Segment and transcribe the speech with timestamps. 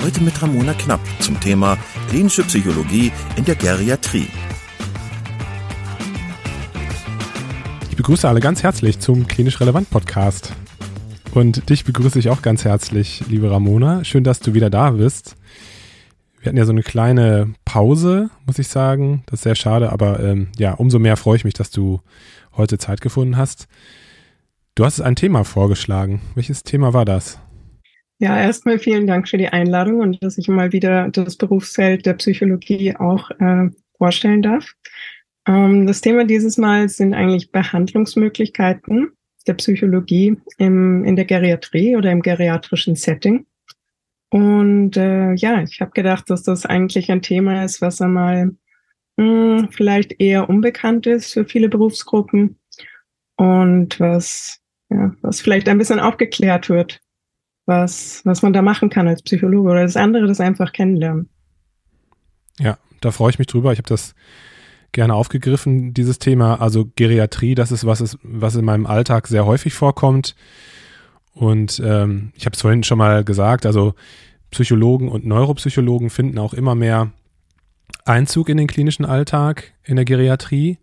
[0.00, 1.76] Heute mit Ramona Knapp zum Thema
[2.08, 4.28] klinische Psychologie in der Geriatrie.
[7.90, 10.52] Ich begrüße alle ganz herzlich zum Klinisch Relevant Podcast.
[11.34, 14.04] Und dich begrüße ich auch ganz herzlich, liebe Ramona.
[14.04, 15.36] Schön, dass du wieder da bist.
[16.40, 19.24] Wir hatten ja so eine kleine Pause, muss ich sagen.
[19.26, 22.00] Das ist sehr schade, aber ähm, ja, umso mehr freue ich mich, dass du
[22.56, 23.66] heute Zeit gefunden hast.
[24.76, 26.20] Du hast ein Thema vorgeschlagen.
[26.36, 27.40] Welches Thema war das?
[28.20, 32.14] Ja, erstmal vielen Dank für die Einladung und dass ich mal wieder das Berufsfeld der
[32.14, 34.74] Psychologie auch äh, vorstellen darf.
[35.46, 39.12] Ähm, das Thema dieses Mal sind eigentlich Behandlungsmöglichkeiten
[39.46, 43.46] der Psychologie im, in der Geriatrie oder im geriatrischen Setting.
[44.30, 48.56] Und äh, ja, ich habe gedacht, dass das eigentlich ein Thema ist, was einmal
[49.16, 52.58] mh, hm, vielleicht eher unbekannt ist für viele Berufsgruppen
[53.36, 57.00] und was, ja, was vielleicht ein bisschen aufgeklärt wird
[57.68, 61.28] was, was man da machen kann als Psychologe oder das andere, das einfach kennenlernen.
[62.58, 63.72] Ja, da freue ich mich drüber.
[63.72, 64.14] Ich habe das
[64.92, 66.60] gerne aufgegriffen, dieses Thema.
[66.60, 70.34] Also Geriatrie, das ist was, ist, was in meinem Alltag sehr häufig vorkommt.
[71.34, 73.94] Und ähm, ich habe es vorhin schon mal gesagt, also
[74.50, 77.12] Psychologen und Neuropsychologen finden auch immer mehr
[78.04, 80.78] Einzug in den klinischen Alltag in der Geriatrie.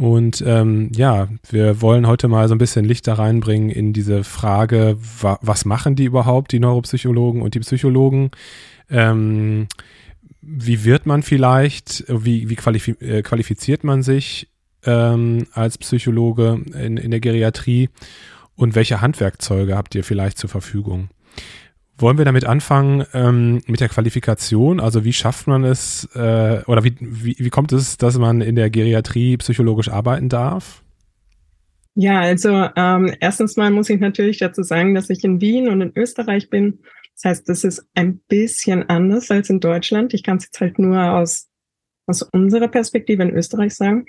[0.00, 4.24] Und ähm, ja, wir wollen heute mal so ein bisschen Licht da reinbringen in diese
[4.24, 8.30] Frage, wa was machen die überhaupt, die Neuropsychologen und die Psychologen?
[8.88, 9.66] Ähm,
[10.40, 14.48] wie wird man vielleicht, wie, wie qualifi äh, qualifiziert man sich
[14.86, 17.90] ähm, als Psychologe in, in der Geriatrie
[18.56, 21.10] und welche Handwerkzeuge habt ihr vielleicht zur Verfügung?
[22.00, 24.80] Wollen wir damit anfangen ähm, mit der Qualifikation?
[24.80, 28.54] Also wie schafft man es äh, oder wie, wie, wie kommt es, dass man in
[28.54, 30.82] der Geriatrie psychologisch arbeiten darf?
[31.94, 35.80] Ja, also ähm, erstens mal muss ich natürlich dazu sagen, dass ich in Wien und
[35.82, 36.78] in Österreich bin.
[37.16, 40.14] Das heißt, das ist ein bisschen anders als in Deutschland.
[40.14, 41.48] Ich kann es jetzt halt nur aus,
[42.06, 44.06] aus unserer Perspektive in Österreich sagen.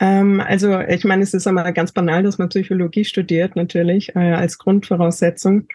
[0.00, 4.32] Ähm, also ich meine, es ist einmal ganz banal, dass man Psychologie studiert, natürlich, äh,
[4.32, 5.68] als Grundvoraussetzung.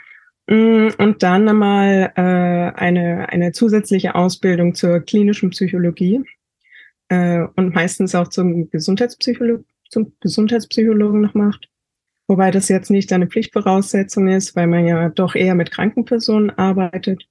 [0.48, 6.24] Mm, und dann einmal äh, eine, eine zusätzliche Ausbildung zur klinischen Psychologie
[7.10, 11.70] äh, und meistens auch zum, Gesundheitspsycholo zum Gesundheitspsychologen noch macht.
[12.28, 16.50] Wobei das jetzt nicht eine Pflichtvoraussetzung ist, weil man ja doch eher mit kranken Personen
[16.50, 17.28] arbeitet.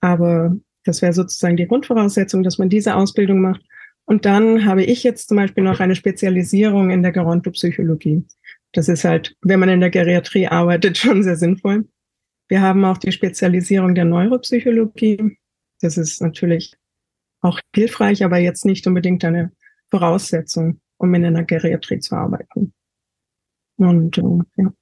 [0.00, 3.62] Aber das wäre sozusagen die Grundvoraussetzung, dass man diese Ausbildung macht.
[4.04, 8.24] Und dann habe ich jetzt zum Beispiel noch eine Spezialisierung in der Gerontopsychologie.
[8.72, 11.86] Das ist halt, wenn man in der Geriatrie arbeitet, schon sehr sinnvoll.
[12.48, 15.38] Wir haben auch die Spezialisierung der Neuropsychologie.
[15.80, 16.74] Das ist natürlich
[17.40, 19.52] auch hilfreich, aber jetzt nicht unbedingt eine
[19.90, 22.72] Voraussetzung, um in einer Geriatrie zu arbeiten.
[23.76, 24.22] Und äh,
[24.56, 24.72] ja.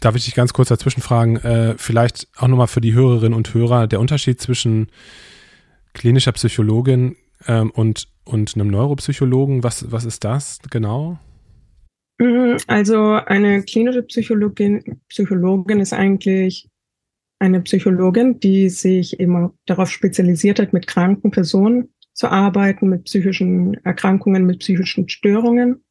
[0.00, 3.52] Darf ich dich ganz kurz dazwischen fragen, äh, vielleicht auch nochmal für die Hörerinnen und
[3.52, 4.88] Hörer, der Unterschied zwischen
[5.94, 11.18] klinischer Psychologin ähm, und, und einem Neuropsychologen, was, was ist das genau?
[12.18, 16.68] Mhm, also eine klinische Psychologin, Psychologin ist eigentlich
[17.38, 23.74] eine Psychologin, die sich immer darauf spezialisiert hat, mit kranken Personen zu arbeiten, mit psychischen
[23.84, 25.84] Erkrankungen, mit psychischen Störungen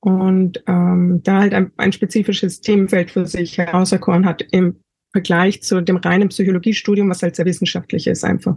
[0.00, 4.76] und ähm, da halt ein, ein spezifisches Themenfeld für sich herauserkoren hat im
[5.10, 8.56] Vergleich zu dem reinen Psychologiestudium, was halt sehr wissenschaftlich ist einfach.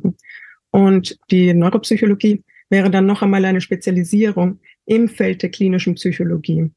[0.70, 6.70] Und die Neuropsychologie wäre dann noch einmal eine Spezialisierung im Feld der klinischen Psychologie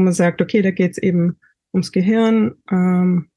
[0.00, 1.36] wo man sagt, okay, da geht es eben
[1.74, 3.28] ums Gehirn, ähm,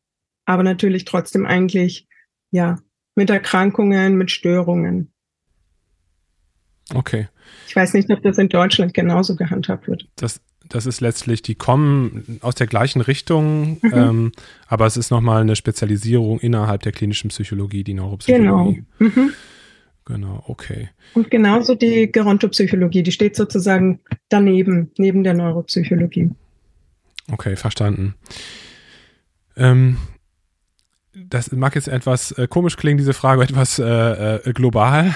[0.45, 2.07] aber natürlich trotzdem eigentlich,
[2.51, 2.79] ja,
[3.15, 5.11] mit Erkrankungen, mit Störungen.
[6.93, 7.27] Okay.
[7.67, 10.07] Ich weiß nicht, ob das in Deutschland genauso gehandhabt wird.
[10.15, 13.93] Das, das ist letztlich, die kommen aus der gleichen Richtung, mhm.
[13.93, 14.31] ähm,
[14.67, 18.83] aber es ist nochmal eine Spezialisierung innerhalb der klinischen Psychologie, die Neuropsychologie.
[18.99, 19.11] Genau.
[19.11, 19.33] Mhm.
[20.05, 20.89] Genau, okay.
[21.13, 23.99] Und genauso die Gerontopsychologie, die steht sozusagen
[24.29, 26.31] daneben, neben der Neuropsychologie.
[27.31, 28.15] Okay, verstanden.
[29.55, 29.97] Ähm,
[31.13, 35.13] das mag jetzt etwas äh, komisch klingen, diese Frage, etwas äh, äh, global.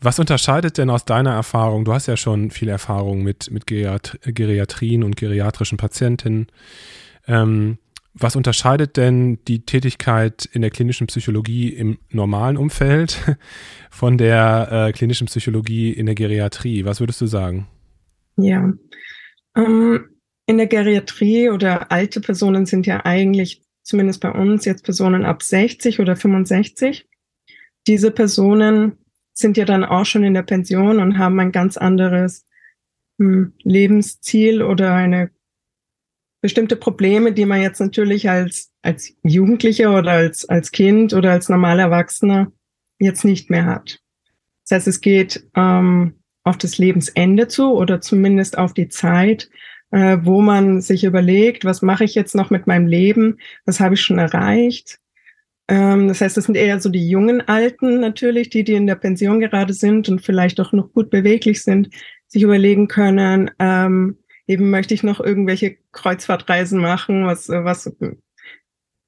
[0.00, 1.84] Was unterscheidet denn aus deiner Erfahrung?
[1.84, 6.46] Du hast ja schon viel Erfahrung mit, mit Geriat Geriatrien und geriatrischen Patientinnen.
[7.26, 7.78] Ähm,
[8.14, 13.36] was unterscheidet denn die Tätigkeit in der klinischen Psychologie im normalen Umfeld
[13.90, 16.86] von der äh, klinischen Psychologie in der Geriatrie?
[16.86, 17.68] Was würdest du sagen?
[18.36, 18.72] Ja,
[19.54, 20.09] ähm,
[20.50, 25.44] in der Geriatrie oder alte Personen sind ja eigentlich, zumindest bei uns, jetzt Personen ab
[25.44, 27.08] 60 oder 65.
[27.86, 28.98] Diese Personen
[29.32, 32.46] sind ja dann auch schon in der Pension und haben ein ganz anderes
[33.18, 35.30] hm, Lebensziel oder eine
[36.42, 41.48] bestimmte Probleme, die man jetzt natürlich als, als Jugendlicher oder als, als Kind oder als
[41.48, 42.50] normaler Erwachsener
[42.98, 44.00] jetzt nicht mehr hat.
[44.68, 49.48] Das heißt, es geht ähm, auf das Lebensende zu oder zumindest auf die Zeit,
[49.90, 53.94] äh, wo man sich überlegt, was mache ich jetzt noch mit meinem Leben, was habe
[53.94, 54.98] ich schon erreicht.
[55.68, 58.96] Ähm, das heißt, das sind eher so die jungen Alten natürlich, die, die in der
[58.96, 61.90] Pension gerade sind und vielleicht auch noch gut beweglich sind,
[62.26, 67.92] sich überlegen können, ähm, eben möchte ich noch irgendwelche Kreuzfahrtreisen machen, was, was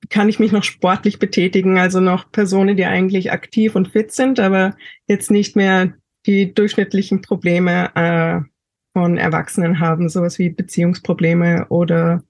[0.08, 4.38] kann ich mich noch sportlich betätigen, also noch Personen, die eigentlich aktiv und fit sind,
[4.38, 4.76] aber
[5.06, 5.94] jetzt nicht mehr
[6.26, 8.51] die durchschnittlichen Probleme äh,
[8.92, 12.22] von Erwachsenen haben, sowas wie Beziehungsprobleme oder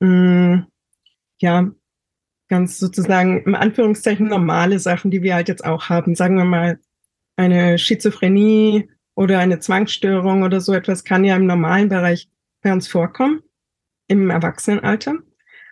[0.00, 0.66] mh, mm,
[1.38, 1.70] ja,
[2.48, 6.14] ganz sozusagen im Anführungszeichen normale Sachen, die wir halt jetzt auch haben.
[6.14, 6.78] Sagen wir mal,
[7.36, 12.28] eine Schizophrenie oder eine Zwangsstörung oder so etwas kann ja im normalen Bereich
[12.62, 13.40] bei uns vorkommen,
[14.06, 15.14] im Erwachsenenalter.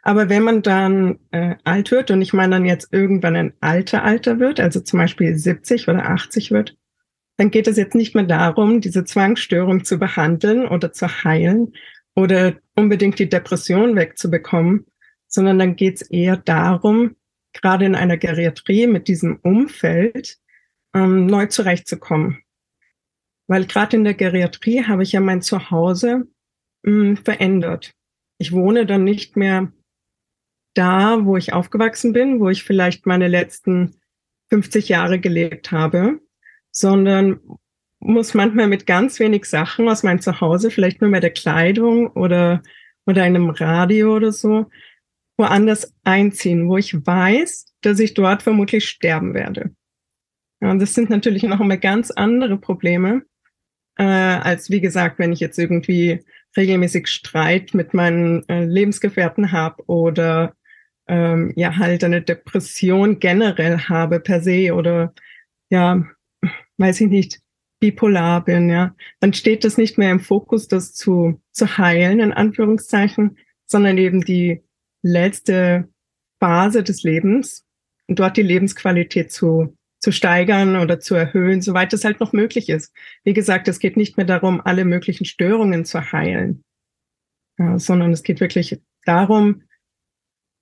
[0.02, 4.02] Aber wenn man dann äh, alt wird, und ich meine dann jetzt irgendwann ein alter
[4.02, 6.76] Alter wird, also zum Beispiel 70 oder 80 wird,
[7.40, 11.72] dann geht es jetzt nicht mehr darum, diese Zwangsstörung zu behandeln oder zu heilen
[12.14, 14.84] oder unbedingt die Depression wegzubekommen,
[15.26, 17.16] sondern dann geht es eher darum,
[17.54, 20.36] gerade in einer Geriatrie mit diesem Umfeld
[20.92, 22.42] ähm, neu zurechtzukommen.
[23.46, 26.28] Weil gerade in der Geriatrie habe ich ja mein Zuhause
[26.82, 27.94] mh, verändert.
[28.36, 29.72] Ich wohne dann nicht mehr
[30.74, 33.96] da, wo ich aufgewachsen bin, wo ich vielleicht meine letzten
[34.50, 36.20] 50 Jahre gelebt habe,
[36.70, 37.40] sondern
[38.00, 42.62] muss manchmal mit ganz wenig Sachen aus meinem Zuhause, vielleicht nur mit der Kleidung oder,
[43.06, 44.66] oder einem Radio oder so,
[45.36, 49.74] woanders einziehen, wo ich weiß, dass ich dort vermutlich sterben werde.
[50.60, 53.22] Ja, und das sind natürlich noch einmal ganz andere Probleme,
[53.96, 56.24] äh, als wie gesagt, wenn ich jetzt irgendwie
[56.56, 60.54] regelmäßig Streit mit meinen äh, Lebensgefährten habe oder
[61.06, 65.14] ähm, ja halt eine Depression generell habe per se oder
[65.70, 66.04] ja,
[66.80, 67.40] weiß ich nicht,
[67.78, 72.32] bipolar bin, ja, dann steht das nicht mehr im Fokus, das zu, zu heilen, in
[72.32, 74.62] Anführungszeichen, sondern eben die
[75.02, 75.88] letzte
[76.40, 77.64] Phase des Lebens
[78.06, 82.68] und dort die Lebensqualität zu, zu steigern oder zu erhöhen, soweit es halt noch möglich
[82.68, 82.92] ist.
[83.24, 86.64] Wie gesagt, es geht nicht mehr darum, alle möglichen Störungen zu heilen,
[87.58, 89.62] ja, sondern es geht wirklich darum,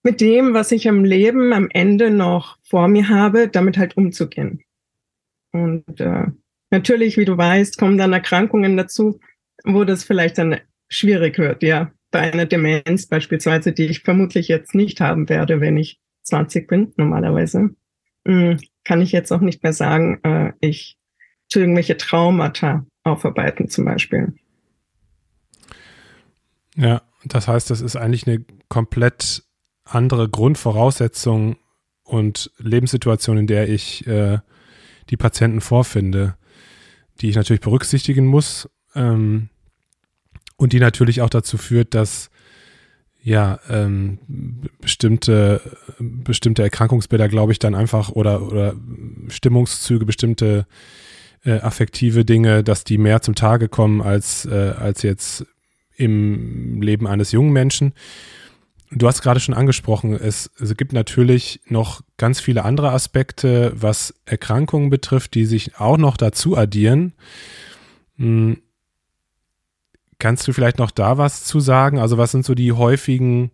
[0.04, 4.62] mit dem, was ich am Leben am Ende noch vor mir habe, damit halt umzugehen.
[5.52, 6.26] Und äh,
[6.70, 9.20] natürlich, wie du weißt, kommen dann Erkrankungen dazu,
[9.64, 11.92] wo das vielleicht dann schwierig wird, ja.
[12.10, 16.92] Bei einer Demenz beispielsweise, die ich vermutlich jetzt nicht haben werde, wenn ich 20 bin,
[16.96, 17.70] normalerweise,
[18.26, 20.96] hm, kann ich jetzt auch nicht mehr sagen, äh, ich
[21.48, 24.34] zu irgendwelche Traumata aufarbeiten zum Beispiel.
[26.76, 29.42] Ja, das heißt, das ist eigentlich eine komplett
[29.84, 31.56] andere Grundvoraussetzung
[32.04, 34.38] und Lebenssituation, in der ich äh,
[35.10, 36.36] die Patienten vorfinde,
[37.20, 39.48] die ich natürlich berücksichtigen muss ähm,
[40.56, 42.30] und die natürlich auch dazu führt, dass
[43.22, 44.18] ja ähm,
[44.80, 45.60] bestimmte
[45.98, 48.74] bestimmte Erkrankungsbilder, glaube ich, dann einfach oder oder
[49.28, 50.66] Stimmungszüge, bestimmte
[51.44, 55.46] äh, affektive Dinge, dass die mehr zum Tage kommen als äh, als jetzt
[55.96, 57.92] im Leben eines jungen Menschen.
[58.90, 64.14] Du hast gerade schon angesprochen, es, es, gibt natürlich noch ganz viele andere Aspekte, was
[64.24, 67.12] Erkrankungen betrifft, die sich auch noch dazu addieren.
[68.16, 68.62] Hm.
[70.18, 71.98] Kannst du vielleicht noch da was zu sagen?
[71.98, 73.50] Also was sind so die häufigen,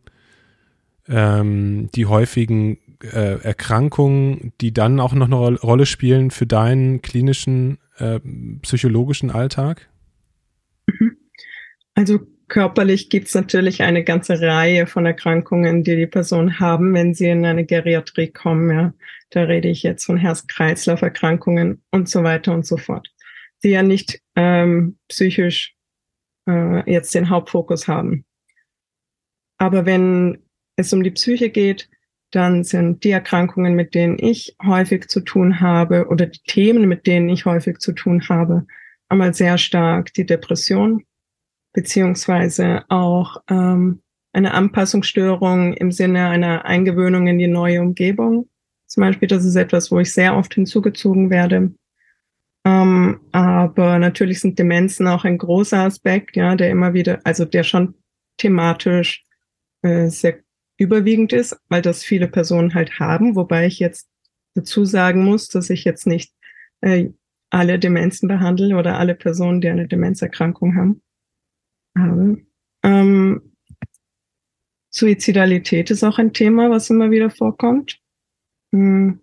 [1.08, 7.78] ähm, die häufigen äh, Erkrankungen, die dann auch noch eine Rolle spielen für deinen klinischen,
[7.98, 8.20] äh,
[8.62, 9.90] psychologischen Alltag?
[10.86, 11.16] Mhm.
[11.94, 17.14] Also körperlich gibt es natürlich eine ganze Reihe von Erkrankungen, die die Personen haben, wenn
[17.14, 18.70] sie in eine Geriatrie kommen.
[18.70, 18.94] Ja.
[19.30, 23.08] Da rede ich jetzt von Herz-Kreislauf-Erkrankungen und so weiter und so fort,
[23.62, 25.74] die ja nicht ähm, psychisch
[26.48, 28.24] äh, jetzt den Hauptfokus haben.
[29.58, 30.42] Aber wenn
[30.76, 31.88] es um die Psyche geht,
[32.30, 37.06] dann sind die Erkrankungen, mit denen ich häufig zu tun habe oder die Themen, mit
[37.06, 38.66] denen ich häufig zu tun habe,
[39.08, 41.04] einmal sehr stark die Depression,
[41.74, 44.00] beziehungsweise auch ähm,
[44.32, 48.48] eine Anpassungsstörung im Sinne einer Eingewöhnung in die neue Umgebung.
[48.86, 51.74] Zum Beispiel, das ist etwas, wo ich sehr oft hinzugezogen werde.
[52.64, 57.62] Ähm, aber natürlich sind Demenzen auch ein großer Aspekt, ja, der immer wieder, also der
[57.62, 57.94] schon
[58.38, 59.24] thematisch
[59.82, 60.38] äh, sehr
[60.76, 64.08] überwiegend ist, weil das viele Personen halt haben, wobei ich jetzt
[64.54, 66.32] dazu sagen muss, dass ich jetzt nicht
[66.80, 67.10] äh,
[67.50, 71.02] alle Demenzen behandle oder alle Personen, die eine Demenzerkrankung haben.
[71.96, 72.44] Habe.
[72.82, 73.54] Ähm,
[74.90, 78.00] Suizidalität ist auch ein Thema, was immer wieder vorkommt.
[78.72, 79.20] Hm.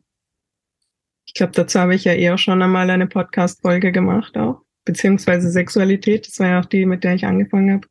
[1.26, 6.28] Ich glaube, dazu habe ich ja eher schon einmal eine Podcast-Folge gemacht auch, beziehungsweise Sexualität,
[6.28, 7.88] das war ja auch die, mit der ich angefangen habe.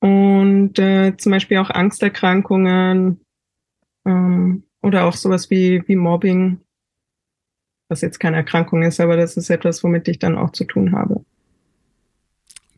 [0.00, 3.20] Und äh, zum Beispiel auch Angsterkrankungen
[4.04, 6.60] ähm, oder auch sowas wie, wie Mobbing,
[7.88, 10.92] was jetzt keine Erkrankung ist, aber das ist etwas, womit ich dann auch zu tun
[10.92, 11.24] habe.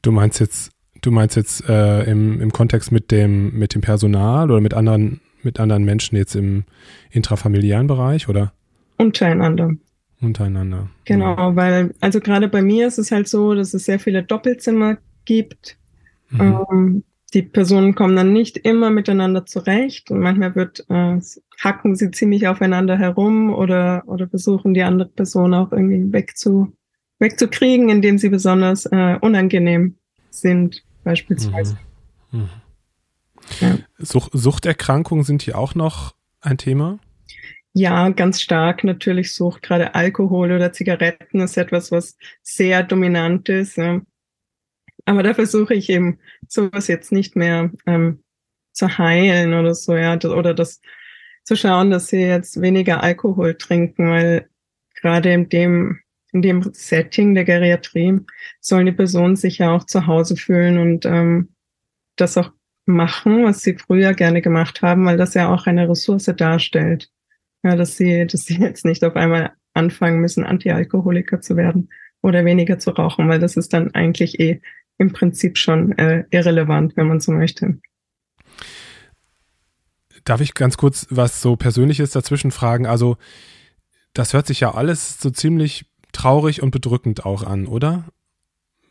[0.02, 4.50] Du meinst jetzt, du meinst jetzt äh, im, im Kontext mit dem, mit dem Personal
[4.50, 6.64] oder mit anderen, mit anderen Menschen jetzt im
[7.10, 8.52] intrafamiliären Bereich, oder?
[8.98, 9.72] Untereinander.
[10.20, 10.88] Untereinander.
[11.04, 11.56] Genau, ja.
[11.56, 15.76] weil, also gerade bei mir ist es halt so, dass es sehr viele Doppelzimmer gibt.
[16.30, 16.40] Mhm.
[16.70, 21.20] Ähm, die Personen kommen dann nicht immer miteinander zurecht und manchmal wird äh,
[21.60, 26.72] hacken sie ziemlich aufeinander herum oder oder versuchen die andere Person auch irgendwie wegzu
[27.18, 29.96] wegzukriegen, indem sie besonders äh, unangenehm
[30.30, 31.78] sind beispielsweise.
[32.32, 32.40] Mhm.
[32.40, 32.48] Mhm.
[33.60, 33.78] Ja.
[33.98, 36.98] Such, Suchterkrankungen sind hier auch noch ein Thema?
[37.72, 39.62] Ja, ganz stark natürlich Sucht.
[39.62, 43.76] Gerade Alkohol oder Zigaretten ist etwas, was sehr dominant ist.
[43.76, 44.00] Ja.
[45.04, 48.24] Aber da versuche ich eben sowas jetzt nicht mehr ähm,
[48.72, 50.80] zu heilen oder so, ja, oder das
[51.44, 54.48] zu schauen, dass sie jetzt weniger Alkohol trinken, weil
[55.00, 56.00] gerade in dem,
[56.32, 58.20] in dem Setting der Geriatrie
[58.60, 61.54] sollen die Personen sich ja auch zu Hause fühlen und ähm,
[62.16, 62.52] das auch
[62.86, 67.10] machen, was sie früher gerne gemacht haben, weil das ja auch eine Ressource darstellt.
[67.62, 71.90] Ja, dass sie, dass sie jetzt nicht auf einmal anfangen müssen, Antialkoholiker zu werden
[72.22, 74.60] oder weniger zu rauchen, weil das ist dann eigentlich eh
[74.98, 77.78] im Prinzip schon äh, irrelevant, wenn man so möchte.
[80.24, 82.86] Darf ich ganz kurz was so Persönliches dazwischen fragen?
[82.86, 83.16] Also,
[84.12, 88.04] das hört sich ja alles so ziemlich traurig und bedrückend auch an, oder?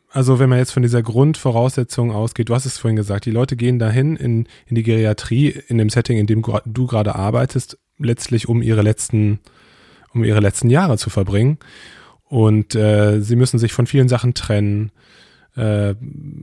[0.09, 3.57] Also, wenn man jetzt von dieser Grundvoraussetzung ausgeht, du hast es vorhin gesagt, die Leute
[3.57, 8.47] gehen dahin in, in die Geriatrie, in dem Setting, in dem du gerade arbeitest, letztlich
[8.47, 9.39] um ihre letzten,
[10.13, 11.57] um ihre letzten Jahre zu verbringen.
[12.23, 14.91] Und äh, sie müssen sich von vielen Sachen trennen
[15.57, 15.95] äh,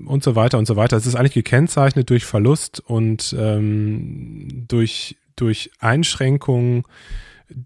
[0.07, 0.97] und so weiter und so weiter.
[0.97, 6.85] Es ist eigentlich gekennzeichnet durch Verlust und ähm, durch, durch Einschränkungen.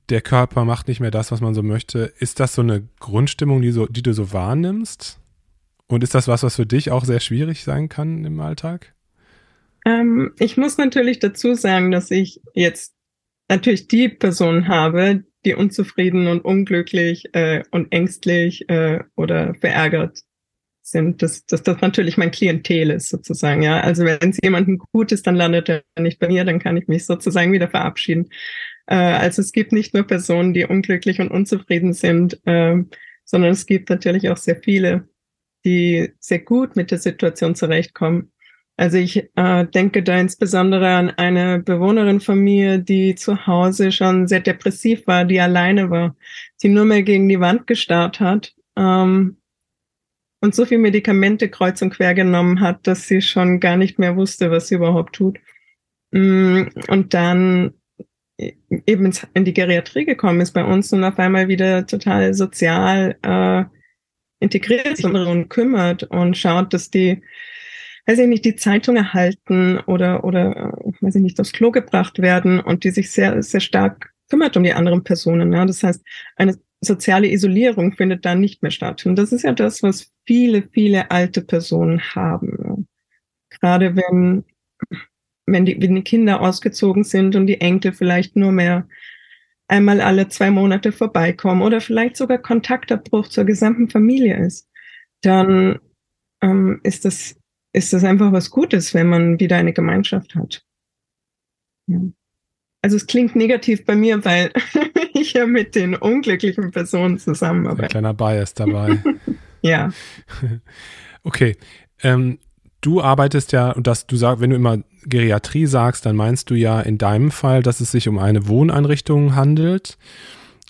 [0.09, 2.13] Der Körper macht nicht mehr das, was man so möchte.
[2.19, 5.19] Ist das so eine Grundstimmung, die, so, die du so wahrnimmst?
[5.89, 8.95] Und ist das was, was für dich auch sehr schwierig sein kann im Alltag?
[9.85, 12.95] Ähm, ich muss natürlich dazu sagen, dass ich jetzt
[13.49, 20.23] natürlich die Person habe, die unzufrieden und unglücklich äh, und ängstlich äh, oder verärgert
[20.83, 23.63] sind, dass, dass das natürlich mein Klientel ist sozusagen.
[23.63, 26.77] Ja, also wenn es jemandem gut ist, dann landet er nicht bei mir, dann kann
[26.77, 28.29] ich mich sozusagen wieder verabschieden.
[28.87, 32.77] Äh, also es gibt nicht nur Personen, die unglücklich und unzufrieden sind, äh,
[33.25, 35.09] sondern es gibt natürlich auch sehr viele,
[35.65, 38.33] die sehr gut mit der Situation zurechtkommen.
[38.79, 44.29] Also ich äh, denke da insbesondere an eine Bewohnerin von mir, die zu Hause schon
[44.29, 46.15] sehr depressiv war, die alleine war,
[46.63, 48.55] die nur mehr gegen die Wand gestarrt hat.
[48.77, 49.39] Ähm,
[50.43, 54.17] und so viel Medikamente kreuz und quer genommen hat, dass sie schon gar nicht mehr
[54.17, 55.39] wusste, was sie überhaupt tut.
[56.11, 57.73] Mm, und dann
[58.39, 63.65] eben in die Geriatrie gekommen ist bei uns und auf einmal wieder total sozial äh,
[64.41, 67.23] integriert ist und kümmert und schaut, dass die,
[68.07, 72.19] weiß ich nicht, die Zeitung erhalten oder, oder, äh, weiß ich nicht, aufs Klo gebracht
[72.19, 75.53] werden und die sich sehr, sehr stark kümmert um die anderen Personen.
[75.53, 75.65] Ja.
[75.65, 76.05] Das heißt,
[76.37, 79.07] eine soziale Isolierung findet dann nicht mehr statt.
[79.07, 82.87] Und das ist ja das, was viele, viele alte Personen haben.
[83.49, 84.45] Gerade wenn,
[85.47, 88.87] wenn die, wenn die Kinder ausgezogen sind und die Enkel vielleicht nur mehr
[89.69, 94.69] einmal alle zwei Monate vorbeikommen oder vielleicht sogar Kontaktabbruch zur gesamten Familie ist,
[95.23, 95.81] dann
[96.43, 97.37] ähm, ist das,
[97.73, 100.65] ist das einfach was Gutes, wenn man wieder eine Gemeinschaft hat.
[101.89, 102.01] Ja.
[102.83, 104.53] Also es klingt negativ bei mir, weil
[105.15, 107.85] ich ja mit den unglücklichen Personen zusammenarbeite.
[107.85, 108.99] Ein kleiner Bias dabei.
[109.63, 109.91] ja.
[111.25, 111.57] Okay.
[112.05, 112.39] Ähm,
[112.83, 116.55] du arbeitest ja, und das, du sagst, wenn du immer Geriatrie sagst, dann meinst du
[116.55, 119.99] ja in deinem Fall, dass es sich um eine Wohneinrichtung handelt.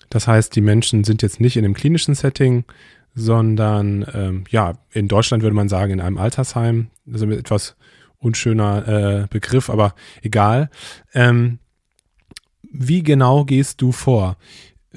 [0.09, 2.63] Das heißt, die Menschen sind jetzt nicht in einem klinischen Setting,
[3.13, 7.75] sondern ähm, ja, in Deutschland würde man sagen, in einem Altersheim, also etwas
[8.19, 10.69] unschöner äh, Begriff, aber egal.
[11.13, 11.59] Ähm,
[12.71, 14.37] wie genau gehst du vor?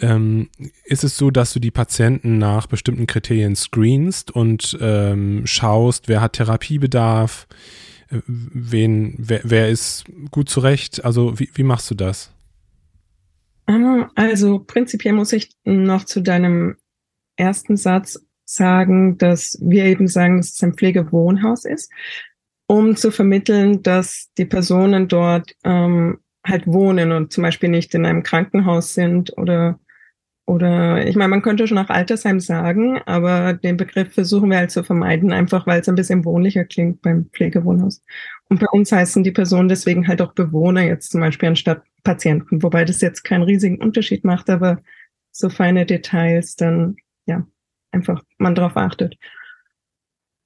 [0.00, 0.48] Ähm,
[0.84, 6.20] ist es so, dass du die Patienten nach bestimmten Kriterien screenst und ähm, schaust, wer
[6.20, 7.46] hat Therapiebedarf,
[8.10, 11.04] wen, wer, wer, ist gut zurecht?
[11.04, 12.32] Also wie, wie machst du das?
[13.66, 16.76] Ähm, also prinzipiell muss ich noch zu deinem
[17.36, 21.92] ersten Satz sagen, dass wir eben sagen, dass es ein Pflegewohnhaus ist,
[22.66, 28.06] um zu vermitteln, dass die Personen dort ähm, halt wohnen und zum Beispiel nicht in
[28.06, 29.78] einem Krankenhaus sind oder
[30.50, 34.72] oder ich meine, man könnte schon auch Altersheim sagen, aber den Begriff versuchen wir halt
[34.72, 38.02] zu vermeiden, einfach weil es ein bisschen wohnlicher klingt beim Pflegewohnhaus.
[38.48, 42.64] Und bei uns heißen die Personen deswegen halt auch Bewohner jetzt zum Beispiel anstatt Patienten,
[42.64, 44.82] wobei das jetzt keinen riesigen Unterschied macht, aber
[45.30, 47.46] so feine Details dann, ja,
[47.92, 49.16] einfach man darauf achtet.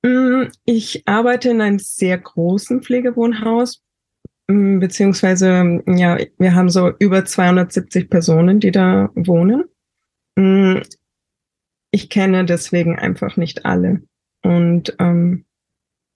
[0.03, 3.83] Mm, ich arbeite in einem sehr großen Pflegewohnhaus,
[4.49, 9.65] mm, beziehungsweise, ja, wir haben so über 270 Personen, die da wohnen.
[10.37, 10.79] Mm,
[11.91, 14.03] ich kenne deswegen einfach nicht alle
[14.43, 15.45] und ähm,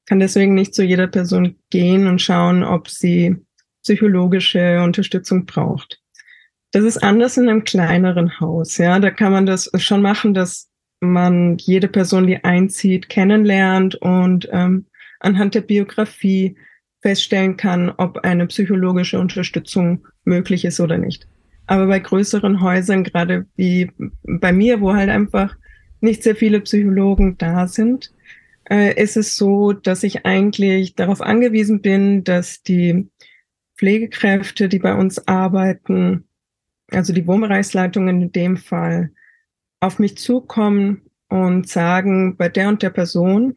[0.07, 3.37] kann deswegen nicht zu jeder Person gehen und schauen, ob sie
[3.83, 6.01] psychologische Unterstützung braucht.
[6.73, 8.77] Das ist anders in einem kleineren Haus.
[8.79, 10.69] Ja, da kann man das schon machen, dass
[11.01, 14.87] man jede Person, die einzieht, kennenlernt und ähm,
[15.21, 16.57] anhand der Biografie
[17.01, 21.29] feststellen kann, ob eine psychologische Unterstützung möglich ist oder nicht.
[21.69, 23.91] Aber bei größeren Häusern, gerade wie
[24.25, 25.55] bei mir, wo halt einfach
[26.01, 28.11] nicht sehr viele Psychologen da sind,
[28.71, 33.11] äh, ist es so, dass ich eigentlich darauf angewiesen bin, dass die
[33.77, 36.25] Pflegekräfte, die bei uns arbeiten,
[36.91, 39.11] also die Wohnbereichsleitungen in dem Fall,
[39.81, 43.57] auf mich zukommen und sagen, bei der und der Person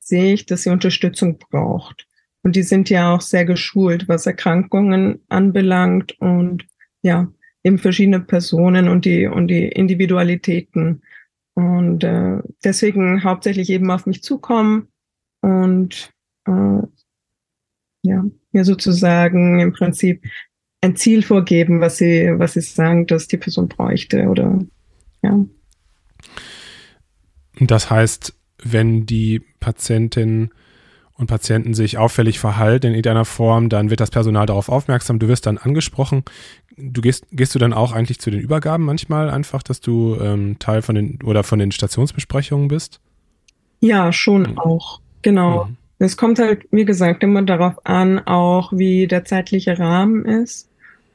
[0.00, 2.08] sehe ich, dass sie Unterstützung braucht.
[2.42, 6.66] Und die sind ja auch sehr geschult, was Erkrankungen anbelangt und
[7.02, 7.28] ja,
[7.64, 11.02] eben verschiedene Personen und die, und die Individualitäten.
[11.54, 14.88] Und äh, deswegen hauptsächlich eben auf mich zukommen
[15.42, 16.12] und
[16.46, 16.82] äh,
[18.02, 20.24] ja, mir sozusagen im Prinzip
[20.80, 24.58] ein Ziel vorgeben, was sie, was sie sagen, dass die Person bräuchte oder
[25.22, 25.44] ja.
[27.60, 30.50] Das heißt, wenn die Patientin
[31.22, 35.28] und Patienten sich auffällig verhalten in irgendeiner Form, dann wird das Personal darauf aufmerksam, du
[35.28, 36.24] wirst dann angesprochen.
[36.76, 40.58] Du gehst, gehst du dann auch eigentlich zu den Übergaben manchmal einfach, dass du ähm,
[40.58, 43.00] Teil von den oder von den Stationsbesprechungen bist?
[43.80, 44.58] Ja, schon mhm.
[44.58, 45.00] auch.
[45.22, 45.66] Genau.
[45.66, 45.76] Mhm.
[45.98, 50.68] Es kommt halt, wie gesagt, immer darauf an, auch wie der zeitliche Rahmen ist.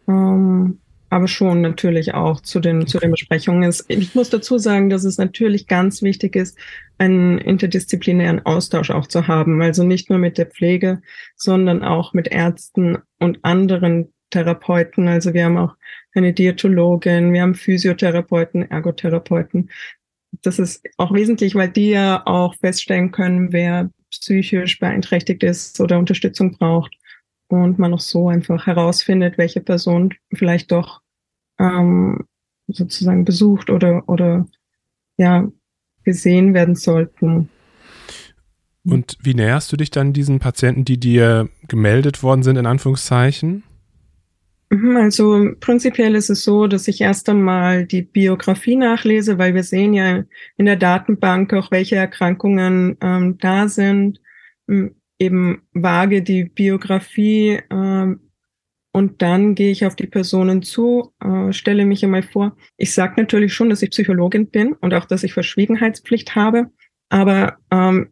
[0.07, 3.73] Ähm, aber schon natürlich auch zu den, zu den Besprechungen.
[3.87, 6.57] Ich muss dazu sagen, dass es natürlich ganz wichtig ist,
[6.97, 9.61] einen interdisziplinären Austausch auch zu haben.
[9.61, 11.01] Also nicht nur mit der Pflege,
[11.35, 15.07] sondern auch mit Ärzten und anderen Therapeuten.
[15.07, 15.75] Also wir haben auch
[16.13, 19.69] eine Diätologin, wir haben Physiotherapeuten, Ergotherapeuten.
[20.41, 25.97] Das ist auch wesentlich, weil die ja auch feststellen können, wer psychisch beeinträchtigt ist oder
[25.99, 26.97] Unterstützung braucht
[27.47, 31.01] und man auch so einfach herausfindet, welche Person vielleicht doch
[31.59, 32.25] ähm,
[32.67, 34.45] sozusagen besucht oder oder
[35.17, 35.49] ja
[36.03, 37.49] gesehen werden sollten.
[38.85, 43.63] Und wie näherst du dich dann diesen Patienten, die dir gemeldet worden sind, in Anführungszeichen?
[44.69, 49.63] Mhm, also prinzipiell ist es so, dass ich erst einmal die Biografie nachlese, weil wir
[49.63, 50.23] sehen ja
[50.57, 54.19] in der Datenbank auch, welche Erkrankungen ähm, da sind
[55.19, 58.21] eben wage die Biografie ähm,
[58.91, 62.55] und dann gehe ich auf die Personen zu, äh, stelle mich einmal vor.
[62.77, 66.71] Ich sage natürlich schon, dass ich Psychologin bin und auch, dass ich Verschwiegenheitspflicht habe,
[67.09, 68.09] aber ähm,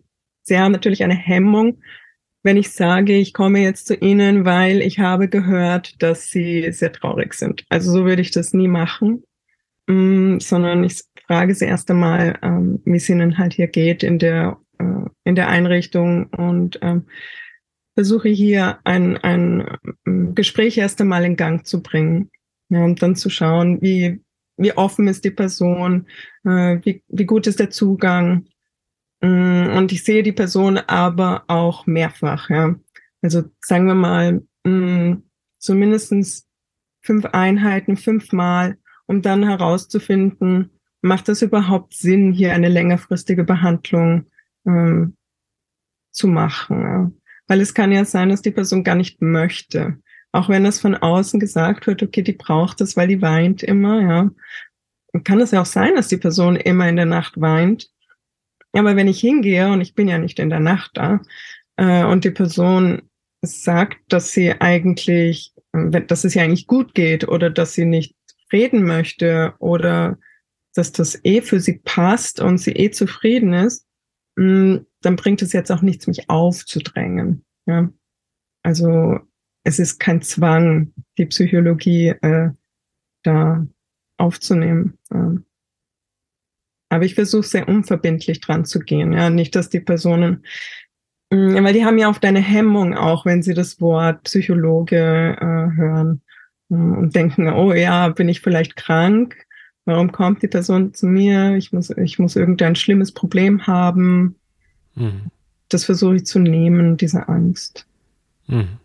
[0.52, 1.80] haben natürlich eine Hemmung,
[2.44, 6.91] wenn ich sage, ich komme jetzt zu Ihnen, weil ich habe gehört, dass Sie sehr
[6.91, 7.65] traurig sind.
[7.70, 9.24] Also so würde ich das nie machen,
[9.88, 14.20] mm, sondern ich frage Sie erst einmal, ähm, wie es Ihnen halt hier geht in
[14.20, 14.64] der äh,
[15.23, 17.05] in der Einrichtung und ähm,
[17.95, 22.29] versuche hier ein, ein ähm, Gespräch erst einmal in Gang zu bringen.
[22.69, 24.21] Ja, und dann zu schauen, wie,
[24.57, 26.07] wie offen ist die Person,
[26.43, 28.45] äh, wie, wie gut ist der Zugang.
[29.21, 32.49] Mm, und ich sehe die Person aber auch mehrfach.
[32.49, 32.75] Ja.
[33.21, 35.17] Also sagen wir mal, mh,
[35.57, 36.47] so mindestens
[37.01, 44.25] fünf Einheiten, fünfmal, um dann herauszufinden, macht es überhaupt Sinn, hier eine längerfristige Behandlung
[44.65, 45.15] ähm,
[46.12, 46.82] zu machen.
[46.82, 47.12] Ja.
[47.47, 49.97] Weil es kann ja sein, dass die Person gar nicht möchte.
[50.32, 54.01] Auch wenn das von außen gesagt wird, okay, die braucht es, weil die weint immer,
[54.01, 54.32] ja.
[55.23, 57.89] Kann es ja auch sein, dass die Person immer in der Nacht weint.
[58.73, 61.21] Aber wenn ich hingehe und ich bin ja nicht in der Nacht da,
[61.78, 63.04] äh, und die Person
[63.41, 68.15] sagt, dass sie eigentlich, dass es ihr eigentlich gut geht oder dass sie nicht
[68.51, 70.17] reden möchte oder
[70.73, 73.85] dass das eh für sie passt und sie eh zufrieden ist,
[74.36, 77.45] dann bringt es jetzt auch nichts, mich aufzudrängen.
[77.65, 77.89] Ja?
[78.63, 79.19] Also
[79.63, 82.50] es ist kein Zwang, die Psychologie äh,
[83.24, 83.65] da
[84.17, 84.98] aufzunehmen.
[85.12, 85.36] Ja.
[86.89, 89.13] Aber ich versuche sehr unverbindlich dran zu gehen.
[89.13, 90.45] Ja, nicht, dass die Personen,
[91.32, 94.98] mh, mm, weil die haben ja oft eine Hemmung auch, wenn sie das Wort Psychologe
[95.39, 96.21] äh, hören
[96.69, 99.44] äh, und denken, oh ja, bin ich vielleicht krank?
[99.86, 101.56] Warum kommt die Person zu mir?
[101.56, 104.36] Ich muss, ich muss irgendein schlimmes Problem haben.
[104.95, 105.32] Mhm.
[105.69, 107.86] Das versuche ich zu nehmen, diese Angst.
[108.48, 108.80] Mhm.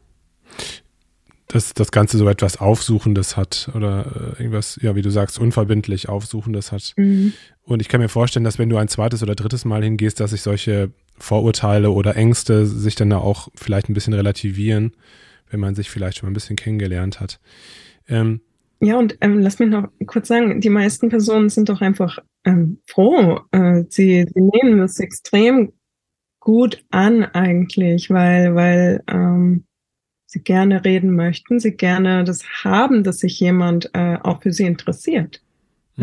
[1.49, 6.09] Dass das Ganze so etwas Aufsuchendes hat oder äh, irgendwas, ja, wie du sagst, unverbindlich
[6.09, 6.93] Aufsuchendes hat.
[6.97, 7.33] Mhm.
[7.63, 10.33] Und ich kann mir vorstellen, dass wenn du ein zweites oder drittes Mal hingehst, dass
[10.33, 14.93] sich solche Vorurteile oder Ängste sich dann auch vielleicht ein bisschen relativieren,
[15.51, 17.41] wenn man sich vielleicht schon mal ein bisschen kennengelernt hat.
[18.09, 18.41] Ähm,
[18.81, 22.81] ja, und ähm, lass mich noch kurz sagen, die meisten Personen sind doch einfach ähm,
[22.87, 23.41] froh.
[23.53, 25.73] Äh, sie, sie nehmen das extrem
[26.41, 29.65] gut an eigentlich, weil, weil ähm,
[30.25, 34.65] sie gerne reden möchten, sie gerne das haben, dass sich jemand äh, auch für sie
[34.65, 35.43] interessiert.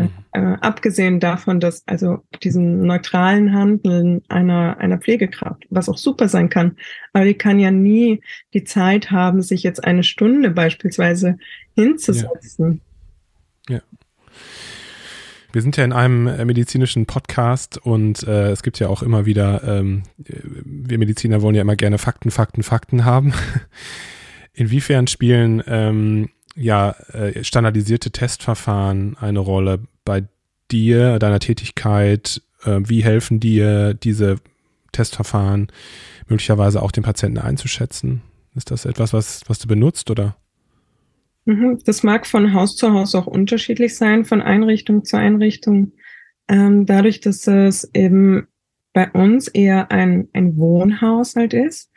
[0.04, 0.10] Mhm.
[0.32, 6.48] Äh, abgesehen davon, dass also diesen neutralen Handeln einer, einer Pflegekraft, was auch super sein
[6.48, 6.76] kann,
[7.12, 8.20] aber die kann ja nie
[8.54, 11.38] die Zeit haben, sich jetzt eine Stunde beispielsweise
[11.74, 12.80] hinzusetzen.
[13.68, 13.76] Ja.
[13.76, 13.82] ja.
[15.52, 19.24] Wir sind ja in einem äh, medizinischen Podcast und äh, es gibt ja auch immer
[19.24, 23.32] wieder, ähm, wir Mediziner wollen ja immer gerne Fakten, Fakten, Fakten haben.
[24.52, 30.24] Inwiefern spielen ähm, ja, äh, standardisierte Testverfahren eine Rolle bei
[30.70, 32.42] dir, deiner Tätigkeit?
[32.64, 34.36] Äh, wie helfen dir diese
[34.92, 35.68] Testverfahren
[36.26, 38.22] möglicherweise auch den Patienten einzuschätzen?
[38.54, 40.36] Ist das etwas, was, was du benutzt oder?
[41.44, 45.92] Mhm, das mag von Haus zu Haus auch unterschiedlich sein, von Einrichtung zu Einrichtung.
[46.48, 48.48] Ähm, dadurch, dass es eben
[48.92, 51.92] bei uns eher ein, ein Wohnhaushalt ist,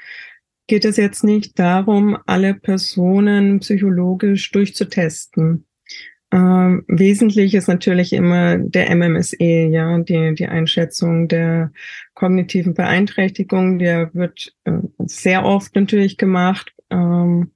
[0.72, 5.66] geht es jetzt nicht darum, alle Personen psychologisch durchzutesten.
[6.32, 11.74] Ähm, wesentlich ist natürlich immer der MMSE, ja, die, die Einschätzung der
[12.14, 16.74] kognitiven Beeinträchtigung, der wird äh, sehr oft natürlich gemacht.
[16.90, 17.52] Ähm,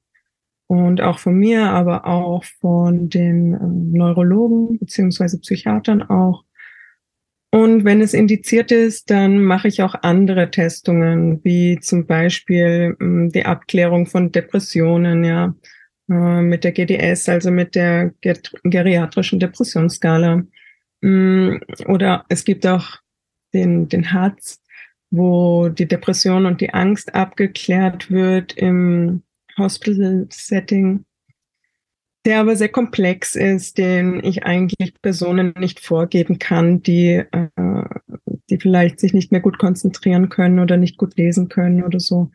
[0.68, 6.44] und auch von mir, aber auch von den äh, Neurologen beziehungsweise Psychiatern auch.
[7.56, 13.32] Und wenn es indiziert ist, dann mache ich auch andere Testungen, wie zum Beispiel hm,
[13.32, 15.56] die Abklärung von Depressionen, ja,
[16.10, 18.12] äh, mit der GDS, also mit der
[18.66, 20.44] geriatrischen Depressionsskala.
[21.02, 22.98] Hm, oder es gibt auch
[23.54, 24.62] den, den HATS,
[25.10, 29.24] wo die Depression und die Angst abgeklärt wird im
[29.58, 31.06] Hospital-Setting
[32.26, 37.84] der aber sehr komplex ist, den ich eigentlich Personen nicht vorgeben kann, die, äh,
[38.50, 42.32] die vielleicht sich nicht mehr gut konzentrieren können oder nicht gut lesen können oder so.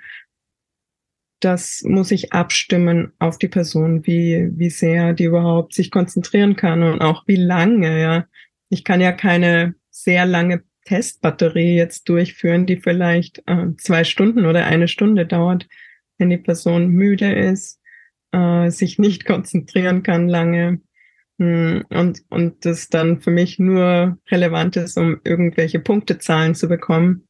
[1.41, 6.83] Das muss ich abstimmen auf die Person, wie, wie sehr die überhaupt sich konzentrieren kann
[6.83, 8.27] und auch wie lange, ja.
[8.69, 14.67] Ich kann ja keine sehr lange Testbatterie jetzt durchführen, die vielleicht äh, zwei Stunden oder
[14.67, 15.67] eine Stunde dauert,
[16.19, 17.80] wenn die Person müde ist
[18.33, 20.81] äh, sich nicht konzentrieren kann lange
[21.39, 26.69] mh, hm, und, und das dann für mich nur relevant ist, um irgendwelche Punktezahlen zu
[26.69, 27.27] bekommen,